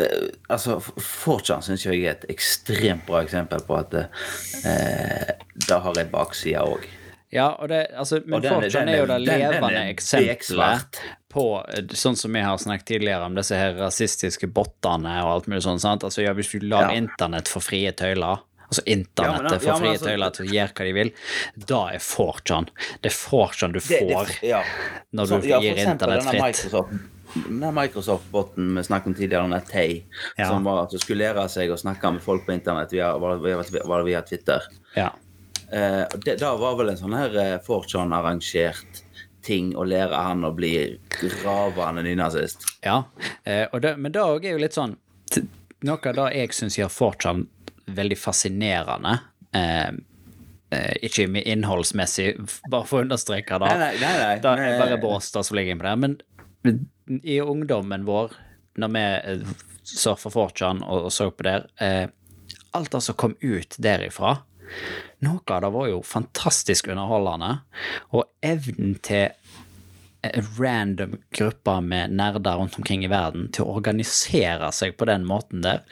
[0.00, 5.30] uh, altså, 4chan syns jeg er et ekstremt bra eksempel på at uh,
[5.68, 6.86] det har en bakside òg.
[7.32, 10.98] Ja, og det, altså, men den er- 4chan den jo det levende eksempelet
[11.32, 11.44] på
[11.96, 15.80] sånn som vi har snakket tidligere om disse her rasistiske bottene og alt mulig sånt.
[15.80, 16.04] sant?
[16.04, 16.98] Altså, ja, hvis du lar Ja.
[17.00, 20.72] internett få frie tøyler, altså internettet ja, får ja, frie altså- tøyler til å gjøre
[20.76, 21.12] hva de vil,
[21.72, 22.68] da er 4chan.
[23.00, 24.62] Det er 4chan du Det- det- får ja.
[25.14, 27.00] når du Så- gir internett fritt.
[27.34, 30.04] Microsoft, denne Microsoft-boten vi snakket om tidligere, denne Tay,
[30.36, 30.48] Ja.
[30.48, 33.62] som var at du skulle lære seg å snakke med folk på internett via, via,
[33.62, 34.62] via, via Twitter.
[34.96, 35.10] Ja.
[35.72, 39.02] Eh, det, da var vel en sånn her eh, 4chan-arrangert
[39.42, 40.98] ting å lære han å bli
[41.44, 42.66] ravende nynazist.
[42.84, 43.04] Ja,
[43.44, 44.96] eh, det, men det òg er jo litt sånn
[45.82, 47.40] Noe av det jeg syns gjør 4chan
[47.90, 49.16] veldig fascinerende
[49.56, 49.88] eh,
[50.70, 52.36] eh, Ikke innholdsmessig,
[52.70, 53.70] bare for å understreke det.
[53.72, 54.60] Nei, nei, nei, nei.
[54.60, 54.78] Nei.
[54.78, 55.96] bare båster som ligger inn på det.
[56.04, 56.14] men
[57.22, 58.32] i ungdommen vår,
[58.78, 59.46] når vi eh,
[59.82, 62.08] surfa 4chan og, og så på der eh,
[62.72, 64.38] Alt det som kom ut derifra
[65.26, 67.50] Noe av det var jo fantastisk underholdende,
[68.16, 69.28] og evnen til
[70.58, 75.62] random grupper med nerder rundt omkring i verden til å organisere seg på den måten
[75.64, 75.82] der,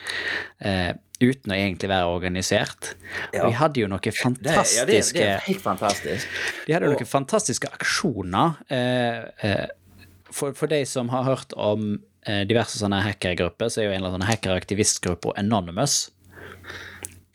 [0.60, 2.94] eh, uten å egentlig være organisert.
[3.34, 3.42] Ja.
[3.44, 6.28] Og de hadde jo noen Det, ja, det, fantastiske det helt fantastisk.
[6.66, 8.56] de hadde Og- noen fantastiske aksjoner.
[8.70, 9.66] Eh, eh,
[10.32, 14.00] for, for de som har hørt om eh, diverse sånne hackergrupper, så er jo en
[14.00, 16.10] eller annen sånn hackeraktivistgruppe Anonymous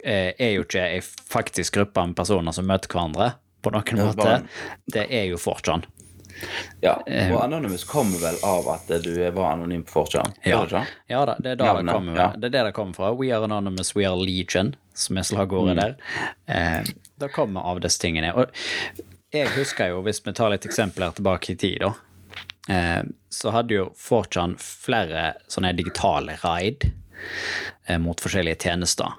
[0.04, 3.34] eh, er jo ikke ei faktisk gruppe med personer som møter hverandre
[3.66, 4.40] på noen det måte.
[4.94, 5.86] Det er jo 4chan.
[6.84, 10.34] Ja, Eh, og Anonymous kommer vel av at du var anonym på 4chan?
[10.44, 10.60] Ja.
[11.08, 12.28] Ja da, det er, da det, kommer, ja.
[12.36, 13.14] det er det det kommer fra.
[13.16, 15.80] We are anonymous, we are legion, som er slagordet Mm.
[15.80, 15.96] der.
[16.48, 16.84] Eh,
[17.24, 18.34] det kommer av disse tingene.
[18.36, 18.52] Og
[19.34, 21.94] jeg husker jo, hvis vi tar litt eksempler tilbake i tid, da,
[22.70, 26.88] eh, så hadde jo 4chan flere sånne digitale raid
[27.88, 29.14] eh, mot forskjellige tjenester.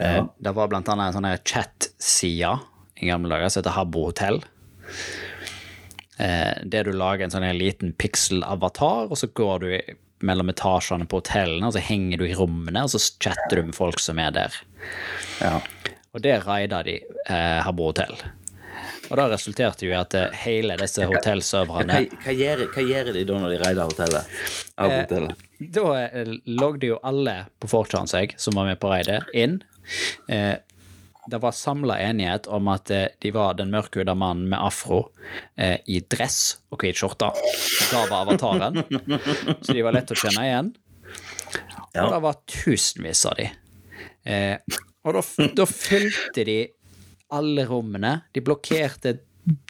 [0.00, 0.26] Eh, Ja.
[0.40, 2.54] det var blant annet en sånn chat-side
[3.00, 4.40] i gamle dager som heter Habbo Hotell.
[6.20, 11.64] Der du lager en sånn liten pixel-avatar, og så går du mellom etasjene på hotellene,
[11.70, 14.58] og så henger du i rommene, og så chatter du med folk som er der.
[15.40, 15.54] Ja.
[16.12, 18.12] Og det raida de eh, Habbo Hotell.
[19.10, 23.12] Og det resulterte jo i at eh, hele disse Hva, hotellserverne hva, gjør, hva gjør
[23.16, 24.34] de da når de raider hotellet?
[24.78, 25.46] Av Eh, hotellet?
[25.76, 29.58] Da eh, logget jo alle på 4chan seg, som var med på raidet, inn.
[30.30, 30.54] Eh,
[31.30, 35.02] det var samla enighet om at eh, de var den mørkhuda mannen med afro
[35.56, 37.28] eh, i dress og hvit skjorte.
[37.90, 38.80] Da var avataren.
[39.60, 40.72] Så de var lett å kjenne igjen.
[42.00, 43.50] Og det var tusenvis av de.
[44.30, 45.22] Eh, og da,
[45.56, 46.58] da fulgte de
[47.36, 48.20] alle rommene.
[48.34, 49.18] De blokkerte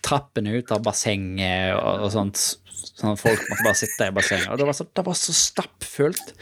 [0.04, 2.40] trappene ut av bassenget og, og sånt.
[2.80, 4.48] Sånn at folk måtte bare sitte i bassenget.
[4.52, 6.32] Og det var, så, det var så stappfullt.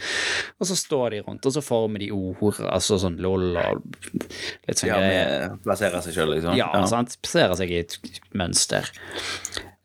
[0.59, 3.83] Og så står de rundt, og så former de ord, altså sånn lol og
[4.15, 5.57] litt sånn Ja, greier.
[5.65, 6.55] Plasserer seg sjøl, liksom?
[6.59, 7.17] Ja, sant.
[7.23, 7.97] Plasserer seg i et
[8.39, 8.87] mønster.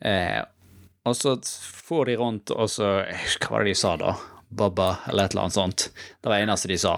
[0.05, 0.43] Eh,
[1.05, 4.15] og så for de rundt, og så Hva var det de sa, da?
[4.55, 5.89] Baba, eller et eller annet sånt.
[6.23, 6.95] Det var det eneste de sa.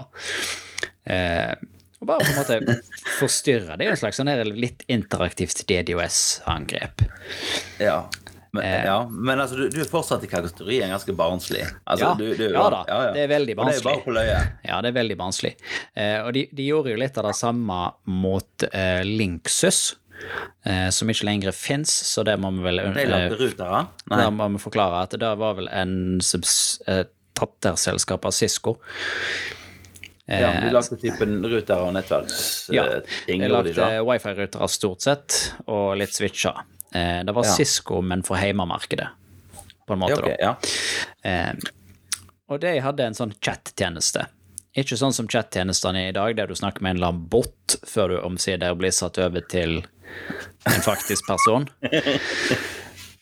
[1.09, 1.53] Eh,
[1.97, 2.77] og bare på en måte
[3.17, 3.75] forstyrre.
[3.77, 7.05] Det er jo en slags sånn litt interaktivt DDoS-angrep.
[7.81, 8.03] Ja.
[8.53, 8.85] Men, Eh.
[8.85, 9.09] ja.
[9.11, 11.65] men altså, du, du er fortsatt i kategorien ganske barnslig.
[11.85, 12.79] Altså, Ja, du, du, ja da,
[13.13, 14.25] det er veldig Og det er barnslig.
[14.65, 15.51] Ja, det er veldig barnslig.
[15.93, 19.81] Eh, og de, de gjorde jo litt av det samme mot eh, Linksys,
[20.65, 22.89] eh, som ikke lenger fins, så det må vi vel eh.
[24.09, 27.03] Der må vi forklare at det var vel en subs, eh,
[27.37, 28.77] datterselskap av Cisco.
[30.27, 32.75] Eh, Ja, de lagde typen ruter og nettverksting.
[32.75, 32.83] Ja,
[33.27, 35.37] gjorde de lagde wifi-rutere stort sett,
[35.67, 36.63] og litt switcher.
[36.93, 37.43] Eh, det var.
[37.47, 39.07] Cisco, men for heimemarkedet,
[39.87, 40.71] på en måte, Ja, okay,
[41.23, 41.29] da.
[41.29, 41.53] Eh,
[42.49, 44.25] og de hadde en sånn chat-tjeneste.
[44.77, 48.11] Ikke sånn som chat-tjenestene i dag, der du snakker med en eller annen bot før
[48.13, 49.79] du omsider blir satt over til
[50.67, 51.65] en faktisk person.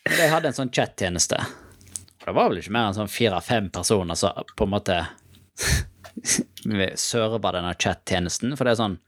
[0.06, 1.38] Men de hadde en sånn chat-tjeneste.
[2.26, 4.98] Det var vel ikke mer enn sånn fire-fem personer som på en måte
[6.98, 8.98] serva denne chat-tjenesten, for det er sånn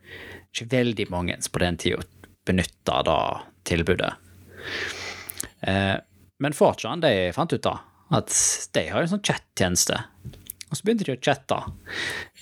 [0.48, 2.04] ikke veldig mange på den tida
[2.48, 3.18] benytta da
[3.68, 4.12] tilbudet.
[5.60, 5.96] Eh,
[6.38, 7.76] men Fortran de fant ut da
[8.16, 8.32] at
[8.72, 9.98] de har en sånn chat-tjeneste.
[10.68, 11.58] Og så begynte de å chatte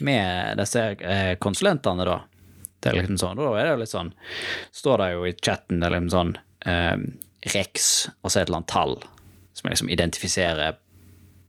[0.07, 2.21] med disse eh, konsulentene, da.
[2.83, 4.11] Det er liksom sånn, Da er det litt sånn
[4.77, 6.33] Står det jo i chatten det er liksom sånn
[6.69, 6.99] eh,
[7.55, 7.87] Rex
[8.21, 8.93] og så et eller annet tall
[9.57, 10.77] som liksom identifiserer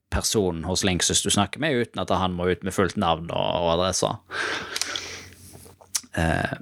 [0.10, 3.68] personen hos Linksys du snakker med, uten at han må ut med fullt navn og,
[3.76, 4.10] adresse.
[6.18, 6.56] Eh,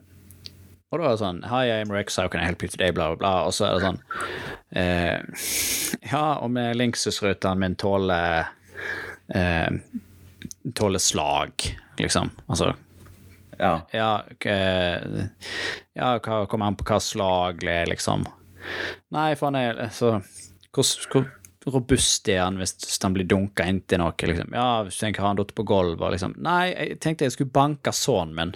[0.92, 2.92] og da er det sånn Hi, I'm Rex, how can I help you today?
[2.96, 3.34] Bla, bla, bla.
[3.48, 4.00] Og så er det sånn
[4.80, 5.48] eh,
[6.12, 8.52] Ja, om Linksys-ruten min tåler
[9.34, 9.80] eh,
[10.76, 11.68] Tåler slag,
[12.00, 12.32] liksom.
[12.48, 12.74] Altså
[13.58, 13.88] ja.
[13.96, 14.24] ja,
[15.96, 18.26] ja kommer an på hva slag det er, liksom.
[19.16, 20.18] Nei, for han er så
[20.76, 21.30] Hvor, hvor
[21.66, 24.54] robust er han hvis han blir dunka inntil noe, liksom?
[24.54, 27.54] Ja, hvis du tenker har han datt på gulvet liksom Nei, jeg tenkte jeg skulle
[27.56, 28.54] banke sønnen min.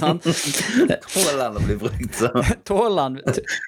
[0.00, 2.40] Tåler han å bli brukt, sånn?
[2.68, 3.18] Tåler han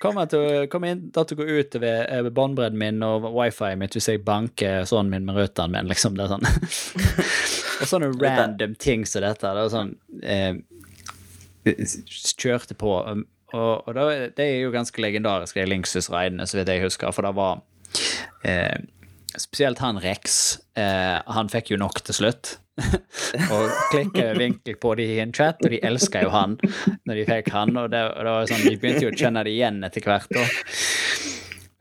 [0.03, 3.97] Kommer til å komme inn til å gå ut ved båndbredden min og wifi mitt
[3.97, 6.17] hvis jeg banker sønnen min med ruteren min, liksom?
[6.17, 6.47] Det er sånn.
[7.83, 9.53] og sånne random ting som dette.
[9.53, 10.55] Det er sånn eh,
[11.63, 12.97] Kjørte på.
[13.53, 17.29] Og, og det, det er jo ganske legendarisk, de Linksys-raidene, så vidt jeg husker, for
[17.29, 17.63] det var
[18.49, 18.83] eh,
[19.33, 20.59] Spesielt han Rex.
[20.77, 22.59] Eh, han fikk jo nok til slutt.
[23.53, 26.59] og klikka vinkel på de i en chat, og de elska jo han
[27.09, 27.73] når de fikk han.
[27.81, 30.37] Og det, og det var sånn, de begynte jo å kjenne det igjen etter hvert.
[30.37, 30.61] Og,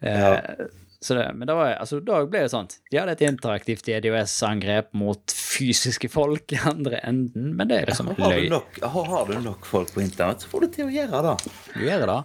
[0.01, 4.91] Eh, så det, men da, altså, da ble det sånn De hadde et interaktivt DDoS-angrep
[4.97, 8.49] mot fysiske folk i andre enden, men det er liksom Har du, løy.
[8.53, 11.55] nok, har, du nok folk på internett, så får du til å gjøre det.
[11.73, 12.19] Du gjør det.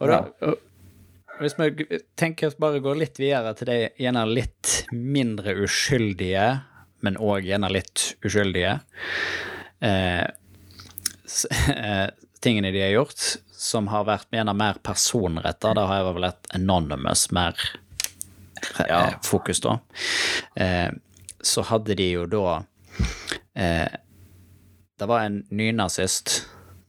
[0.00, 0.66] Og da og,
[1.40, 6.48] hvis vi tenker oss bare gå litt videre til de gjerne litt mindre uskyldige,
[7.00, 8.74] men òg gjerne litt uskyldige
[9.80, 10.26] eh,
[11.72, 12.08] eh,
[12.44, 13.24] tingene de har gjort,
[13.56, 17.56] som har vært gjerne mer personretta, da har jeg vel et anonymous mer
[18.88, 19.00] Ja.
[19.24, 19.78] fokus, da.
[20.56, 20.90] Eh,
[21.42, 22.62] så hadde de jo da
[23.56, 23.88] eh,
[24.98, 26.42] Det var en nynazist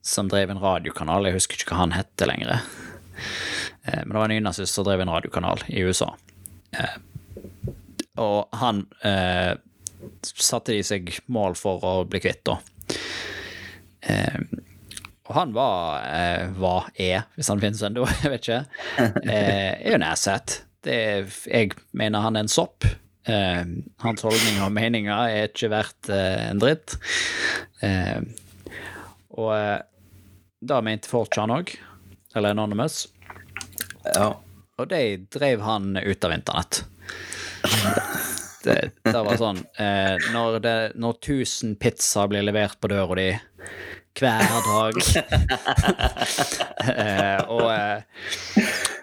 [0.04, 2.58] som drev en radiokanal, jeg husker ikke hva han hette lenger.
[3.86, 6.10] Eh, Men det var en nynazist som drev en radiokanal i USA.
[6.74, 6.98] Eh,
[8.20, 9.54] Og han eh,
[10.24, 12.58] satte de seg mål for å bli kvitt, da.
[14.02, 14.42] Eh,
[15.30, 18.60] og han var, eh, var, er, hvis han finnes ennå, jeg vet ikke,
[19.00, 20.58] eh, er jo en asset.
[20.82, 22.86] Det er, jeg mener han er en sopp.
[23.30, 23.62] Eh,
[24.02, 26.96] hans holdninger og meninger er ikke verdt eh, en dritt.
[27.86, 28.22] Eh,
[29.38, 29.80] og eh,
[30.62, 31.76] da mente Fortran òg,
[32.36, 33.04] eller Anonymous,
[34.16, 34.32] Ja.
[34.82, 35.02] og de
[35.34, 36.82] drev han ut av internett.
[38.62, 43.30] Det, det var sånn eh, når, det, når 1000 pizza blir levert på døra di
[44.22, 44.98] hver dag
[46.94, 48.04] eh, og, eh,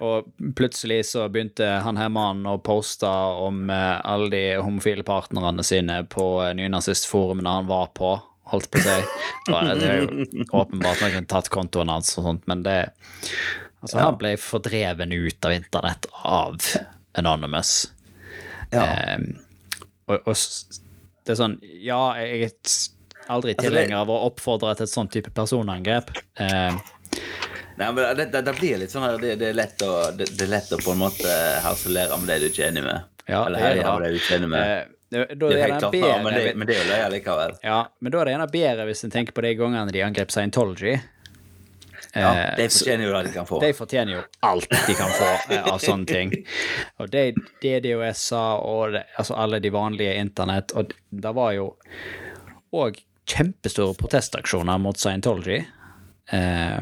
[0.04, 5.64] og plutselig så begynte han her mannen å poste om eh, alle de homofile partnerne
[5.66, 8.12] sine på eh, nynazistforumene han var på,
[8.52, 8.98] holdt på å si.
[9.48, 12.80] Det er jo åpenbart noen tatt kontoen hans og sånt, men det
[13.78, 16.56] Altså, han ble fordreven ut av internett av
[17.18, 17.92] Anonymous.
[18.72, 18.82] ja.
[18.82, 19.18] Eh,
[20.08, 20.34] og, og
[21.28, 22.52] det er sånn Ja, jeg er
[23.28, 26.10] aldri Altså, tilhenger av å oppfordre til et sånt type personangrep.
[26.40, 26.78] Eh,
[27.78, 30.28] Nei, men det, det, det blir litt sånn her det, det, er lett å, det,
[30.34, 33.04] er lett å på en måte harselere med det du ikke er enig med.
[33.28, 33.92] ja, Eller er herje det.
[33.92, 34.64] med det du ikke er enig med.
[34.68, 37.54] Eh, da det er helt klart, bedre men, det, men det er jo løye likevel.
[37.64, 40.34] Ja, men da er det gjerne bedre hvis en tenker på de gangene de angrep
[40.34, 40.98] Scientology.
[40.98, 43.60] Ja, Eh, de fortjener jo det de kan få.
[43.60, 46.32] de fortjener jo alt de kan få eh, av sånne ting.
[47.00, 51.66] Og det DDoS-er og det, altså alle de vanlige internett, og det var jo
[52.72, 55.60] òg kjempestore protestaksjoner mot Scientology
[56.32, 56.80] eh,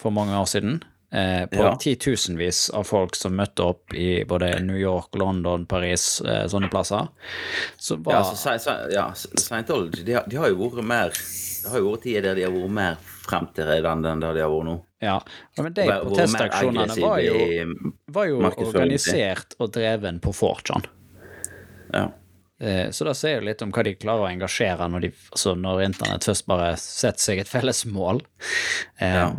[0.00, 0.80] for mange år siden.
[1.12, 1.72] Eh, på Ja.
[1.74, 7.08] titusenvis av folk som møtte opp i både New York, London, Paris, eh, sånne plasser.
[7.76, 11.10] Så var Ja, så, Sci- ja, Scientology de har, de har jo vært mer
[11.62, 14.48] Det har jo vært tider der de har vært mer fremtredende enn det de har
[14.48, 14.76] vært nå.
[15.02, 15.18] Ja,
[15.58, 20.86] men de protestaksjonene var jo, var jo organisert og dreven på 4chan.
[21.92, 22.06] Ja.
[22.60, 25.54] Eh, Så det sier jo litt om hva de klarer å engasjere når, de, altså
[25.58, 28.22] når internett først bare setter seg et felles mål.
[29.00, 29.34] Eh, Ja.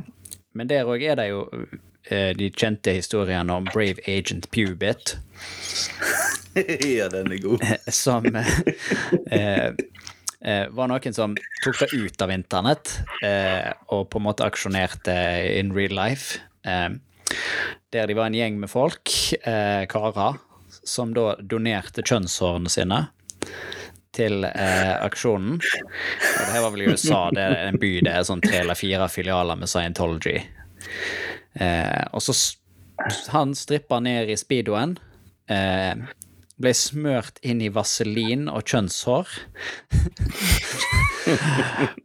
[0.53, 1.45] Men der òg er det jo
[2.09, 5.17] eh, de kjente historiene om Brave Agent Pubit,
[6.97, 7.63] ja, den er god.
[8.03, 9.71] som eh,
[10.41, 15.15] eh, var noen som tok det ut av internett eh, og på en måte aksjonerte
[15.55, 16.41] in real life.
[16.67, 16.89] Eh,
[17.91, 19.11] der de var en gjeng med folk,
[19.47, 20.39] eh, karer,
[20.83, 23.05] som da donerte kjønnshårene sine
[24.15, 25.59] til eh, aksjonen.
[25.59, 28.61] Og det her var vel i USA, det er en by det er sånn tre
[28.63, 30.37] eller fire filialer med Scientology.
[31.53, 32.35] Eh, og så
[33.31, 34.97] han stripper ned i speedoen.
[35.51, 35.95] Eh,
[36.61, 39.31] ble smørt inn i vaselin og kjønnshår.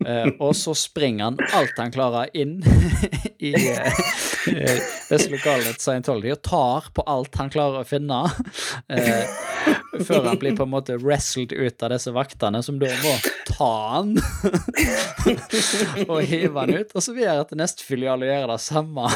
[0.07, 2.59] uh, og så springer han alt han klarer inn
[3.39, 4.01] i uh,
[4.53, 8.23] eh, disse lokalene Scientology og tar på alt han klarer å finne.
[8.89, 9.25] Eh,
[10.07, 13.15] før han blir på en måte wrestled ut av disse vaktene, som da må
[13.49, 14.17] ta han
[16.11, 16.93] og hive han ut.
[16.95, 19.09] Og så vil jeg til neste filial og gjøre det samme.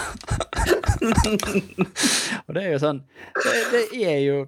[2.46, 2.98] og det er jo sånn
[3.40, 4.40] Det, det er jo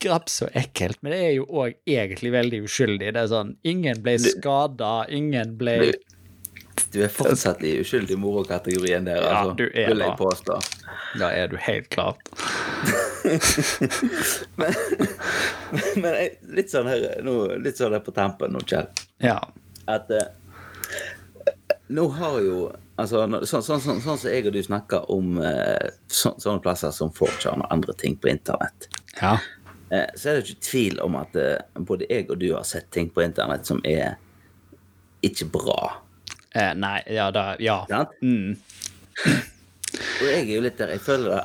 [0.00, 3.12] graps så ekkelt, men det er jo òg egentlig veldig uskyldig.
[3.14, 5.94] Det er sånn Ingen ble skada, ingen ble
[6.92, 10.58] Du er fortsatt i uskyldig moro-kategorien der, Ja, altså, du er vil jeg påstå.
[11.18, 12.20] Da er du helt klart.
[14.56, 14.72] Men,
[16.00, 18.88] men jeg- litt sånn her nå, litt sånn her på tampen nå, Kjell.
[19.22, 19.38] Ja.
[19.88, 20.28] At eh,
[21.94, 25.90] nå har jo Altså, sånn sånn- sånn- sånn som jeg og du snakker om eh,
[26.10, 28.88] så, sånne plasser som 4chan og andre ting på internett,
[29.20, 29.36] Ja.
[29.90, 32.90] Eh, så er det ikke tvil om at eh, både jeg og du har sett
[32.94, 34.16] ting på internett som er
[35.24, 35.78] ikke bra.
[36.54, 37.84] Eh, nei, ja, da Ja.
[38.22, 38.56] Mm.
[39.26, 41.44] Og jeg er jo litt der Jeg føler det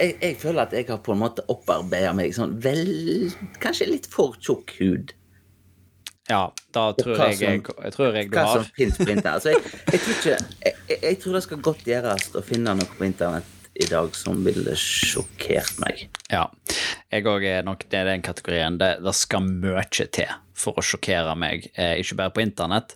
[0.00, 3.28] jeg, jeg føler at jeg har på en måte opparbeida meg sånn vel
[3.60, 5.12] Kanskje litt for tjukk hud.
[6.30, 8.70] ja da tror jeg, jeg, som- jeg tror jeg du Hva som har.
[8.78, 9.34] finnes på internett.
[9.34, 12.74] Altså, jeg, jeg, tror ikke, jeg, jeg, jeg tror det skal godt gjøres å finne
[12.80, 16.06] noe på internett i dag som ville sjokkert meg.
[16.32, 16.46] Ja.
[17.10, 18.78] Jeg òg er nok det er den kategorien.
[18.80, 20.30] Det, det skal mye til
[20.60, 22.92] for å sjokkere meg, eh, ikke bare på internett,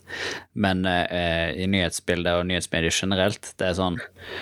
[0.52, 3.54] men eh, i nyhetsbildet og nyhetsmedier generelt.
[3.56, 3.96] Det er sånn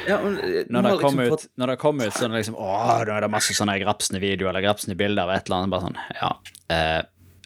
[0.08, 2.72] Ja, men, eh, Når det kommer liksom ut, kommer ut sånn liksom Å,
[3.06, 5.74] nå er det masse sånne grapsende videoer eller grapsende bilder av et eller annet.
[5.76, 6.32] Bare sånn, ja.
[6.74, 7.00] Eh,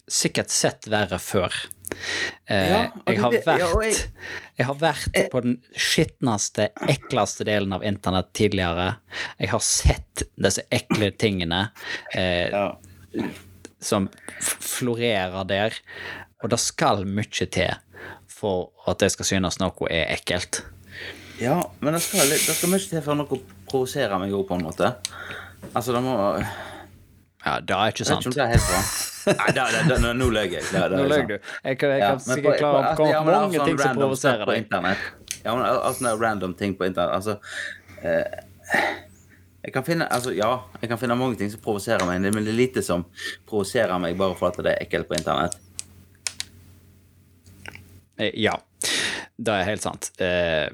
[0.09, 1.53] sikkert sett verre før.
[2.48, 3.96] Eh, Ja, jeg, har vært, jeg...
[4.59, 8.96] jeg- har vært på den skitneste, ekleste delen av internett tidligere.
[9.40, 11.70] Jeg har sett disse ekle tingene
[12.14, 12.66] eh, Ja.
[13.80, 14.09] som
[14.40, 15.74] florerer der,
[16.42, 17.74] og det skal mye til
[18.37, 20.62] for at det skal synes noe er ekkelt.
[21.40, 24.64] ja, men det skal, det skal mye til for noe provoserer meg òg, på en
[24.68, 24.94] måte.
[25.74, 26.14] Altså, det må
[27.46, 28.26] Ja, det er ikke vet sant.
[28.26, 28.80] ikke om det er helt bra.
[29.27, 30.62] Nei, da, da, da, nå løy jeg.
[30.73, 31.37] Nå løy du.
[31.65, 35.07] Jeg kan, jeg kan sikkert klare å komme på mange altså, ting som provoserer deg.
[35.47, 37.15] Ja, men al- altså sånne random ting på internett.
[37.15, 37.37] Altså
[38.03, 38.39] eh,
[39.67, 42.53] Jeg kan finne Altså, ja, jeg kan finne mange ting som provoserer meg, men det
[42.55, 43.05] er lite som
[43.51, 45.59] provoserer meg bare for at det er ekkelt på internett.
[48.19, 48.57] Eh, Ja,
[49.37, 50.11] det er helt sant.
[50.23, 50.69] Eh,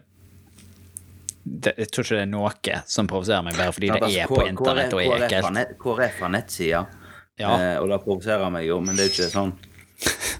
[1.42, 2.52] det, jeg tror ikke det er noe
[2.86, 5.78] som provoserer meg, bare fordi det Altså, er på internett og er ekkelt.
[5.82, 6.84] Hvor er fra nettsida,
[7.40, 7.52] Ja.
[7.56, 9.52] eh, og det provoserer meg jo, men det er ikke sånn.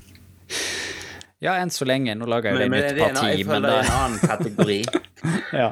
[1.42, 2.14] Ja, enn så lenge.
[2.14, 4.76] Nå lager jeg jo et Men, men nytt parti, men det er en annen kategori.
[5.62, 5.70] ja.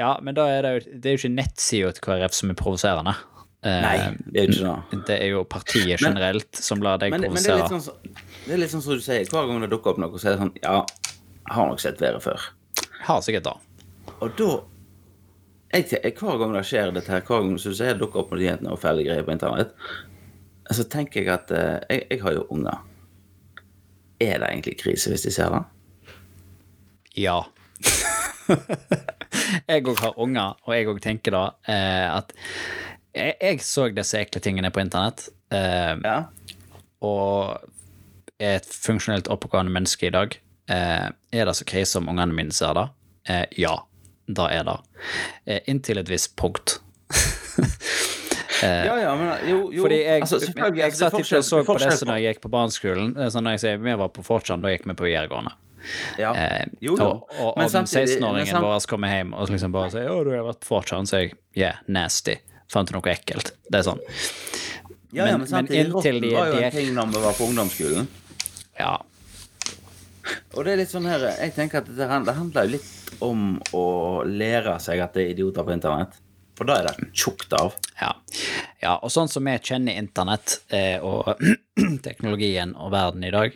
[0.00, 2.58] ja, men da er det jo Det er jo ikke nettsida til KrF som er
[2.58, 3.12] provoserende.
[3.62, 3.92] Eh, Nei,
[4.34, 4.98] det er jo ikke det.
[5.12, 7.54] Det er jo partiet Men- generelt som lar deg Men, provosere.
[7.54, 9.60] men det er litt sånn som- det er litt sånn som du sier, hver gang
[9.62, 10.74] det dukker opp noe, så er det sånn Ja,
[11.54, 12.48] har nok sett været før.
[13.06, 13.56] Har sikkert det.
[14.20, 14.50] Og da
[15.72, 18.72] jeg, Hver gang det skjer dette her, hver gang sier det dukker opp med jentene
[18.72, 19.74] og fæle greier på internett,
[20.70, 22.80] så tenker jeg at eh, jeg, jeg har jo unger.
[24.20, 25.62] Er det egentlig krise hvis de ser det?
[27.18, 27.38] Ja.
[29.68, 32.32] jeg òg har unger, og jeg òg tenker da eh, at
[33.16, 36.18] jeg, jeg så disse ekle tingene på internett, eh, Ja.
[37.04, 37.64] og
[38.38, 40.36] er et funksjonelt oppegående menneske i dag.
[40.70, 42.84] Eh, er det så krise om ungene mine ser det?
[43.28, 43.72] Eh, ja,
[44.28, 44.76] det er det.
[45.46, 46.78] Eh, inntil et visst punkt.
[48.58, 51.60] Ja, ja, men jo, jo Fordi jeg, altså, jeg, jeg altså, satt ikke og så
[51.62, 53.12] på det som når jeg gikk på barneskolen.
[53.30, 55.52] Sånn når jeg sier, Vi var på Fortran, da gikk vi på videregående.
[56.18, 56.32] Ja.
[56.34, 57.04] Eh, Jo, jo.
[57.06, 60.32] Og, og, og den 16-åringen samt- vår kommer hjem og liksom bare sier 'Å, du
[60.34, 62.34] har vært på Fortran', så jeg yeah, nasty.
[62.68, 63.52] Fant du noe ekkelt?
[63.70, 64.02] Det er sånn.
[65.12, 67.46] Ja, ja, Men- samtidig, men inntil de var jo en ting når vi var på
[67.46, 68.08] ungdomsskolen.
[68.78, 68.96] Ja.
[70.54, 73.20] Og det er litt sånn her, jeg tenker at det, hand- det handler jo litt
[73.24, 73.44] om
[73.76, 73.84] å
[74.28, 76.16] lære seg at det er idioter på internett.
[76.58, 77.76] For da er det tjukt av.
[78.00, 78.10] Ja.
[78.82, 81.38] ja, og sånn som vi kjenner internett eh, og
[82.06, 83.54] teknologien og verden i dag,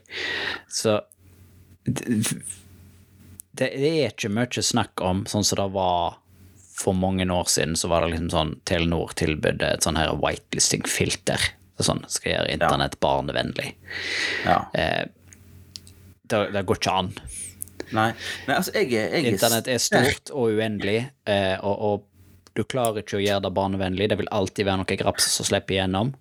[0.70, 1.00] så
[1.82, 2.22] det,
[3.58, 6.18] det er ikke mye snakk om sånn som det var
[6.82, 11.42] for mange år siden, så var det liksom sånn Telenor tilbød et sånn her whitelisting-filter.
[11.82, 13.72] Sånn skal gjøre internett barnevennlig.
[14.46, 14.60] Ja.
[14.78, 15.04] Eh,
[16.32, 17.12] det, det går ikke an.
[17.92, 18.08] Nei.
[18.46, 22.08] Nei, altså, jeg jeg er Internett er stort og uendelig, eh, og, og
[22.56, 24.08] du klarer ikke å gjøre det barnevennlig.
[24.12, 26.12] Det vil alltid være noe graps som slipper igjennom.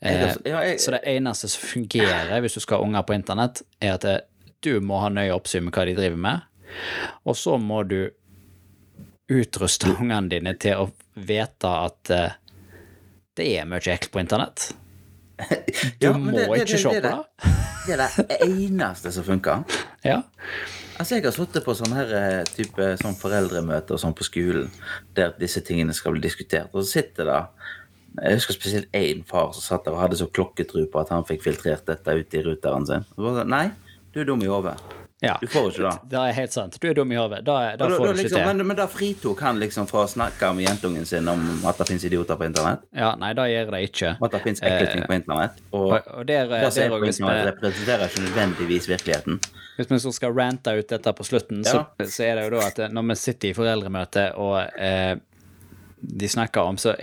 [0.00, 4.06] Eh, så det eneste som fungerer hvis du skal ha unger på internett, er at
[4.06, 4.16] det,
[4.64, 6.48] du må ha nøye oppsyn med hva de driver med,
[7.24, 8.10] og så må du
[9.30, 12.36] utruste ungene dine til å vite at eh,
[13.38, 14.70] det er mye ekkelt på internett.
[16.00, 17.56] Du Ja, må det- det- ikke det- se på det- det.
[17.86, 19.64] Det er det eneste som funker.
[20.04, 20.22] Ja.
[20.98, 24.70] Altså, jeg har sittet på sånn her eh, type sånn foreldremøter og sånn på skolen,
[25.16, 26.68] der disse tingene skal bli diskutert.
[26.74, 27.46] Og så sitter det
[28.24, 31.22] Jeg husker spesielt én far som satt der og hadde så klokketro på at han
[31.24, 33.04] fikk filtrert dette ut i ruteren sin.
[33.16, 33.70] Bare, Nei,
[34.12, 34.74] du er dum i hodet.
[35.20, 35.34] Ja.
[35.40, 35.92] Du får ikke det.
[36.10, 36.76] Det er helt sant.
[36.80, 37.42] Du er dum i hodet.
[37.44, 38.46] Da, da da- får du ikke liksom, til.
[38.56, 41.86] men, men da fritok han liksom fra å snakke med jentungen sin om at det
[41.90, 42.86] finnes idioter på internett.
[42.96, 44.14] Ja, nei, det gjør det ikke.
[44.16, 45.60] At det finnes ekle ting på internett.
[45.72, 49.40] Og, Og, og der, det som er på internett, representerer ikke nødvendigvis virkeligheten.
[49.76, 52.66] hvis vi så skal rante ut dette på slutten, så, så er det jo da
[52.72, 55.16] at når vi sitter i foreldremøte og eh,
[56.00, 56.94] de snakker om Så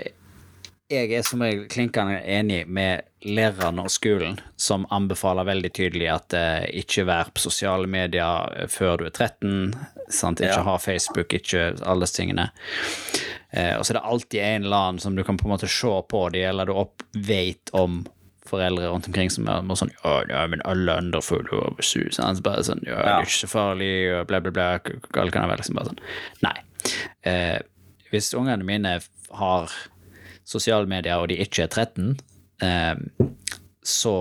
[0.89, 6.33] jeg er som regel klinkende enig med lærerne og skolen, som anbefaler veldig tydelig at
[6.37, 9.73] eh, ikke vær på sosiale medier før du er 13.
[10.09, 10.39] Sant?
[10.39, 10.63] Ikke Ja.
[10.63, 12.49] ha Facebook, ikke alle tingene.
[13.51, 15.67] Eh, og så er det alltid en eller annen som du kan på en måte
[15.71, 18.05] se på de, eller du opp vet om
[18.47, 19.91] foreldre rundt omkring som er sånn
[20.29, 22.15] Ja, men alle andre og sus.
[22.15, 22.39] sant?
[22.43, 24.67] Bare sånn Ja, det er ikke så farlig, og bla, bla, bla.
[25.19, 25.99] Alle kan være liksom bare sånn
[26.47, 26.55] Nei.
[27.27, 27.59] Eh,
[28.13, 29.01] hvis ungene mine
[29.35, 29.67] har
[30.47, 32.13] sosiale medier og de ikke er 13,
[32.63, 33.31] eh,
[33.83, 34.15] så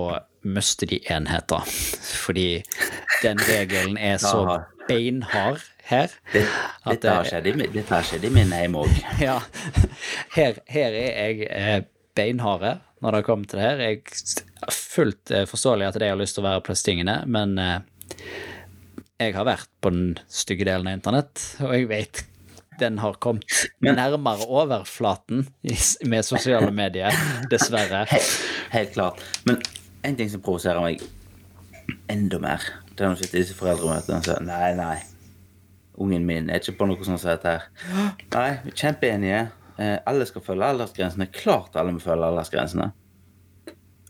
[0.47, 1.67] mister de enheter.
[2.25, 2.63] Fordi
[3.23, 6.11] den regelen er så beinhard her.
[6.33, 6.45] Det,
[6.85, 8.99] dette, har skjedd i, i min hjem òg.
[9.27, 9.39] Ja,
[10.35, 11.79] her, her er jeg eh,
[12.17, 13.83] beinharde når det kommer til det her.
[13.83, 14.01] Jeg
[14.67, 17.55] er fullt eh, forståelig at de har lyst til å være disse tingene, men
[19.17, 22.23] jeg har vært på den stygge delen av internett, og jeg vet
[22.79, 23.45] den har kommet
[23.81, 25.47] nærmere overflaten
[26.05, 27.13] med sosiale medier,
[27.51, 28.05] dessverre.
[28.11, 28.33] Helt,
[28.71, 29.21] helt klart.
[29.45, 29.61] Men
[30.05, 31.03] en ting som provoserer meg
[32.11, 32.63] enda mer,
[32.93, 34.97] det er når du sitter i disse foreldremøtene og sier nei, nei,
[35.97, 37.67] ungen min er ikke på noe sånt som dette her.
[38.35, 39.41] Nei, vi er kjempeenige.
[39.77, 41.29] Eh, alle skal følge aldersgrensene.
[41.33, 42.91] Klart alle må følge aldersgrensene.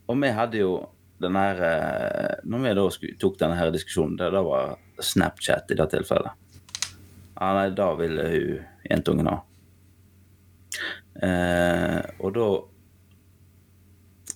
[0.07, 0.71] Og vi hadde jo
[1.23, 2.83] den her eh, Når vi da
[3.21, 6.35] tok denne her diskusjonen, det da var Snapchat i det tilfellet.
[7.37, 9.37] Ja, nei, da ville hun jentungen ha.
[11.21, 12.47] Eh, og da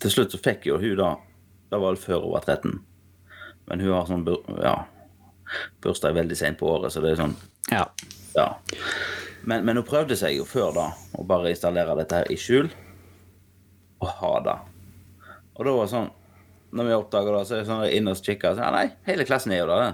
[0.02, 1.12] Til slutt så fikk jo hun da
[1.70, 2.80] Det var vel før hun var 13.
[3.70, 4.24] Men hun har sånn
[4.64, 4.74] ja,
[5.84, 7.36] bursdag veldig sent på året, så det er sånn
[7.72, 7.84] Ja.
[8.36, 8.48] Ja.
[9.44, 10.88] Men, men hun prøvde seg jo før da
[11.18, 12.70] å bare installere dette her i skjul
[14.02, 14.58] og ha det.
[15.58, 16.10] Og da var det sånn
[16.72, 19.26] Når vi oppdager det, så er det sånn inne og kikker så, ja, Nei, hele
[19.28, 19.92] klassen er jo det.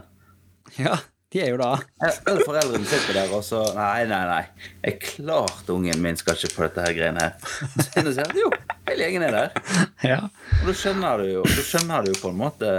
[0.86, 0.96] ja,
[1.38, 1.70] de er jo da.
[2.02, 4.42] Alle foreldrene sitter der og så Nei, nei, nei.
[4.82, 7.54] Det er klart ungen min skal ikke på dette her greiene her.
[7.94, 8.50] Så sier de, jo,
[8.90, 9.62] hele gjengen er der.
[10.06, 10.20] Ja.
[10.64, 12.74] Og da skjønner du jo, da skjønner du på en måte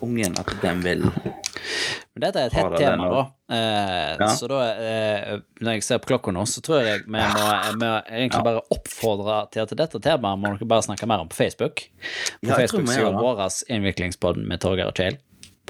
[0.00, 3.20] ungen at den vil Men dette er et hett tema, da.
[3.52, 4.28] Eh, Ja.
[4.36, 7.44] Så da, eh, når jeg ser på klokka nå, så tror jeg vi må,
[7.80, 11.36] må egentlig bare oppfordre til at dette temaet må dere bare snakke mer om på
[11.38, 11.84] Facebook.
[11.84, 13.44] På Ja, jeg Facebook-sida gjør vår,
[13.76, 15.20] Innviklingspodden med Torgeir og Kjell,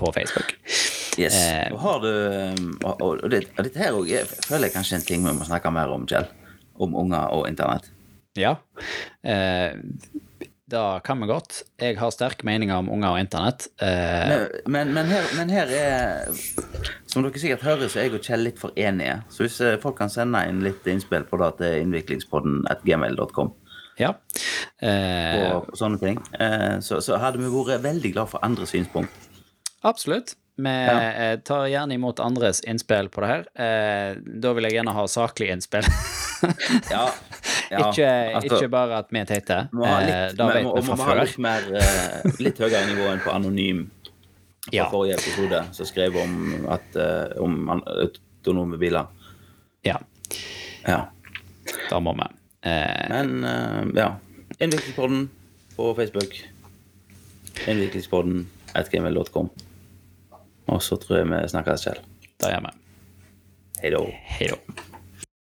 [0.00, 0.54] på Facebook.
[1.18, 1.34] Yes.
[1.34, 1.72] Eh.
[1.74, 4.10] og har du um, Og, og, og, det, og dette her òg
[4.46, 6.28] føler jeg kanskje en ting vi må snakke mer om, Kjell.
[6.80, 7.90] Om unger og internett.
[8.38, 8.54] Ja.
[9.26, 9.74] Eh,
[10.70, 11.64] da kan vi godt.
[11.82, 13.66] Jeg har sterke meninger om unger og internett.
[13.82, 14.36] Eh,
[14.70, 16.30] Men, men, her, men her er
[17.10, 19.16] Som dere sikkert hører, så er jeg og Kjell litt for enige.
[19.34, 23.50] Så hvis eh, folk kan sende inn litt innspill på det til innviklingspodden at gmail.com
[24.00, 24.14] ja.
[24.80, 29.12] Eh, og sånne ting, eh, så, så hadde vi vært veldig glad for andre synspunkt.
[29.84, 30.36] absolutt.
[30.56, 31.36] Vi ja.
[31.44, 33.44] tar gjerne imot andres innspill på det her.
[33.54, 35.86] Eh, da vil jeg gjerne ha saklige innspill.
[36.90, 37.02] Ja.
[37.70, 38.06] ja ikke,
[38.38, 39.56] altså, ikke bare at vi er teite.
[39.76, 42.86] må ha Eh, litt, da vet vi må fra ha litt mer eh, Litt høyere
[42.88, 43.82] nivå enn på Anonym
[44.64, 44.86] fra Ja.
[44.92, 46.38] forrige episode, som skrev om,
[46.72, 49.08] at, eh, om autonome biler.
[49.84, 49.98] Ja,
[50.88, 51.02] Ja.
[51.90, 52.28] da må vi.
[52.62, 54.08] Eh, Men eh, ja.
[54.58, 55.28] Innviklingspodden
[55.76, 56.40] på Facebook.
[57.66, 59.50] Innviklingspodden at gmail.com.
[60.70, 62.00] Og så tror jeg vi snakkes, Kjell.
[62.40, 62.76] da gjør vi.
[63.82, 64.04] Hei da.
[64.36, 64.89] Hei da.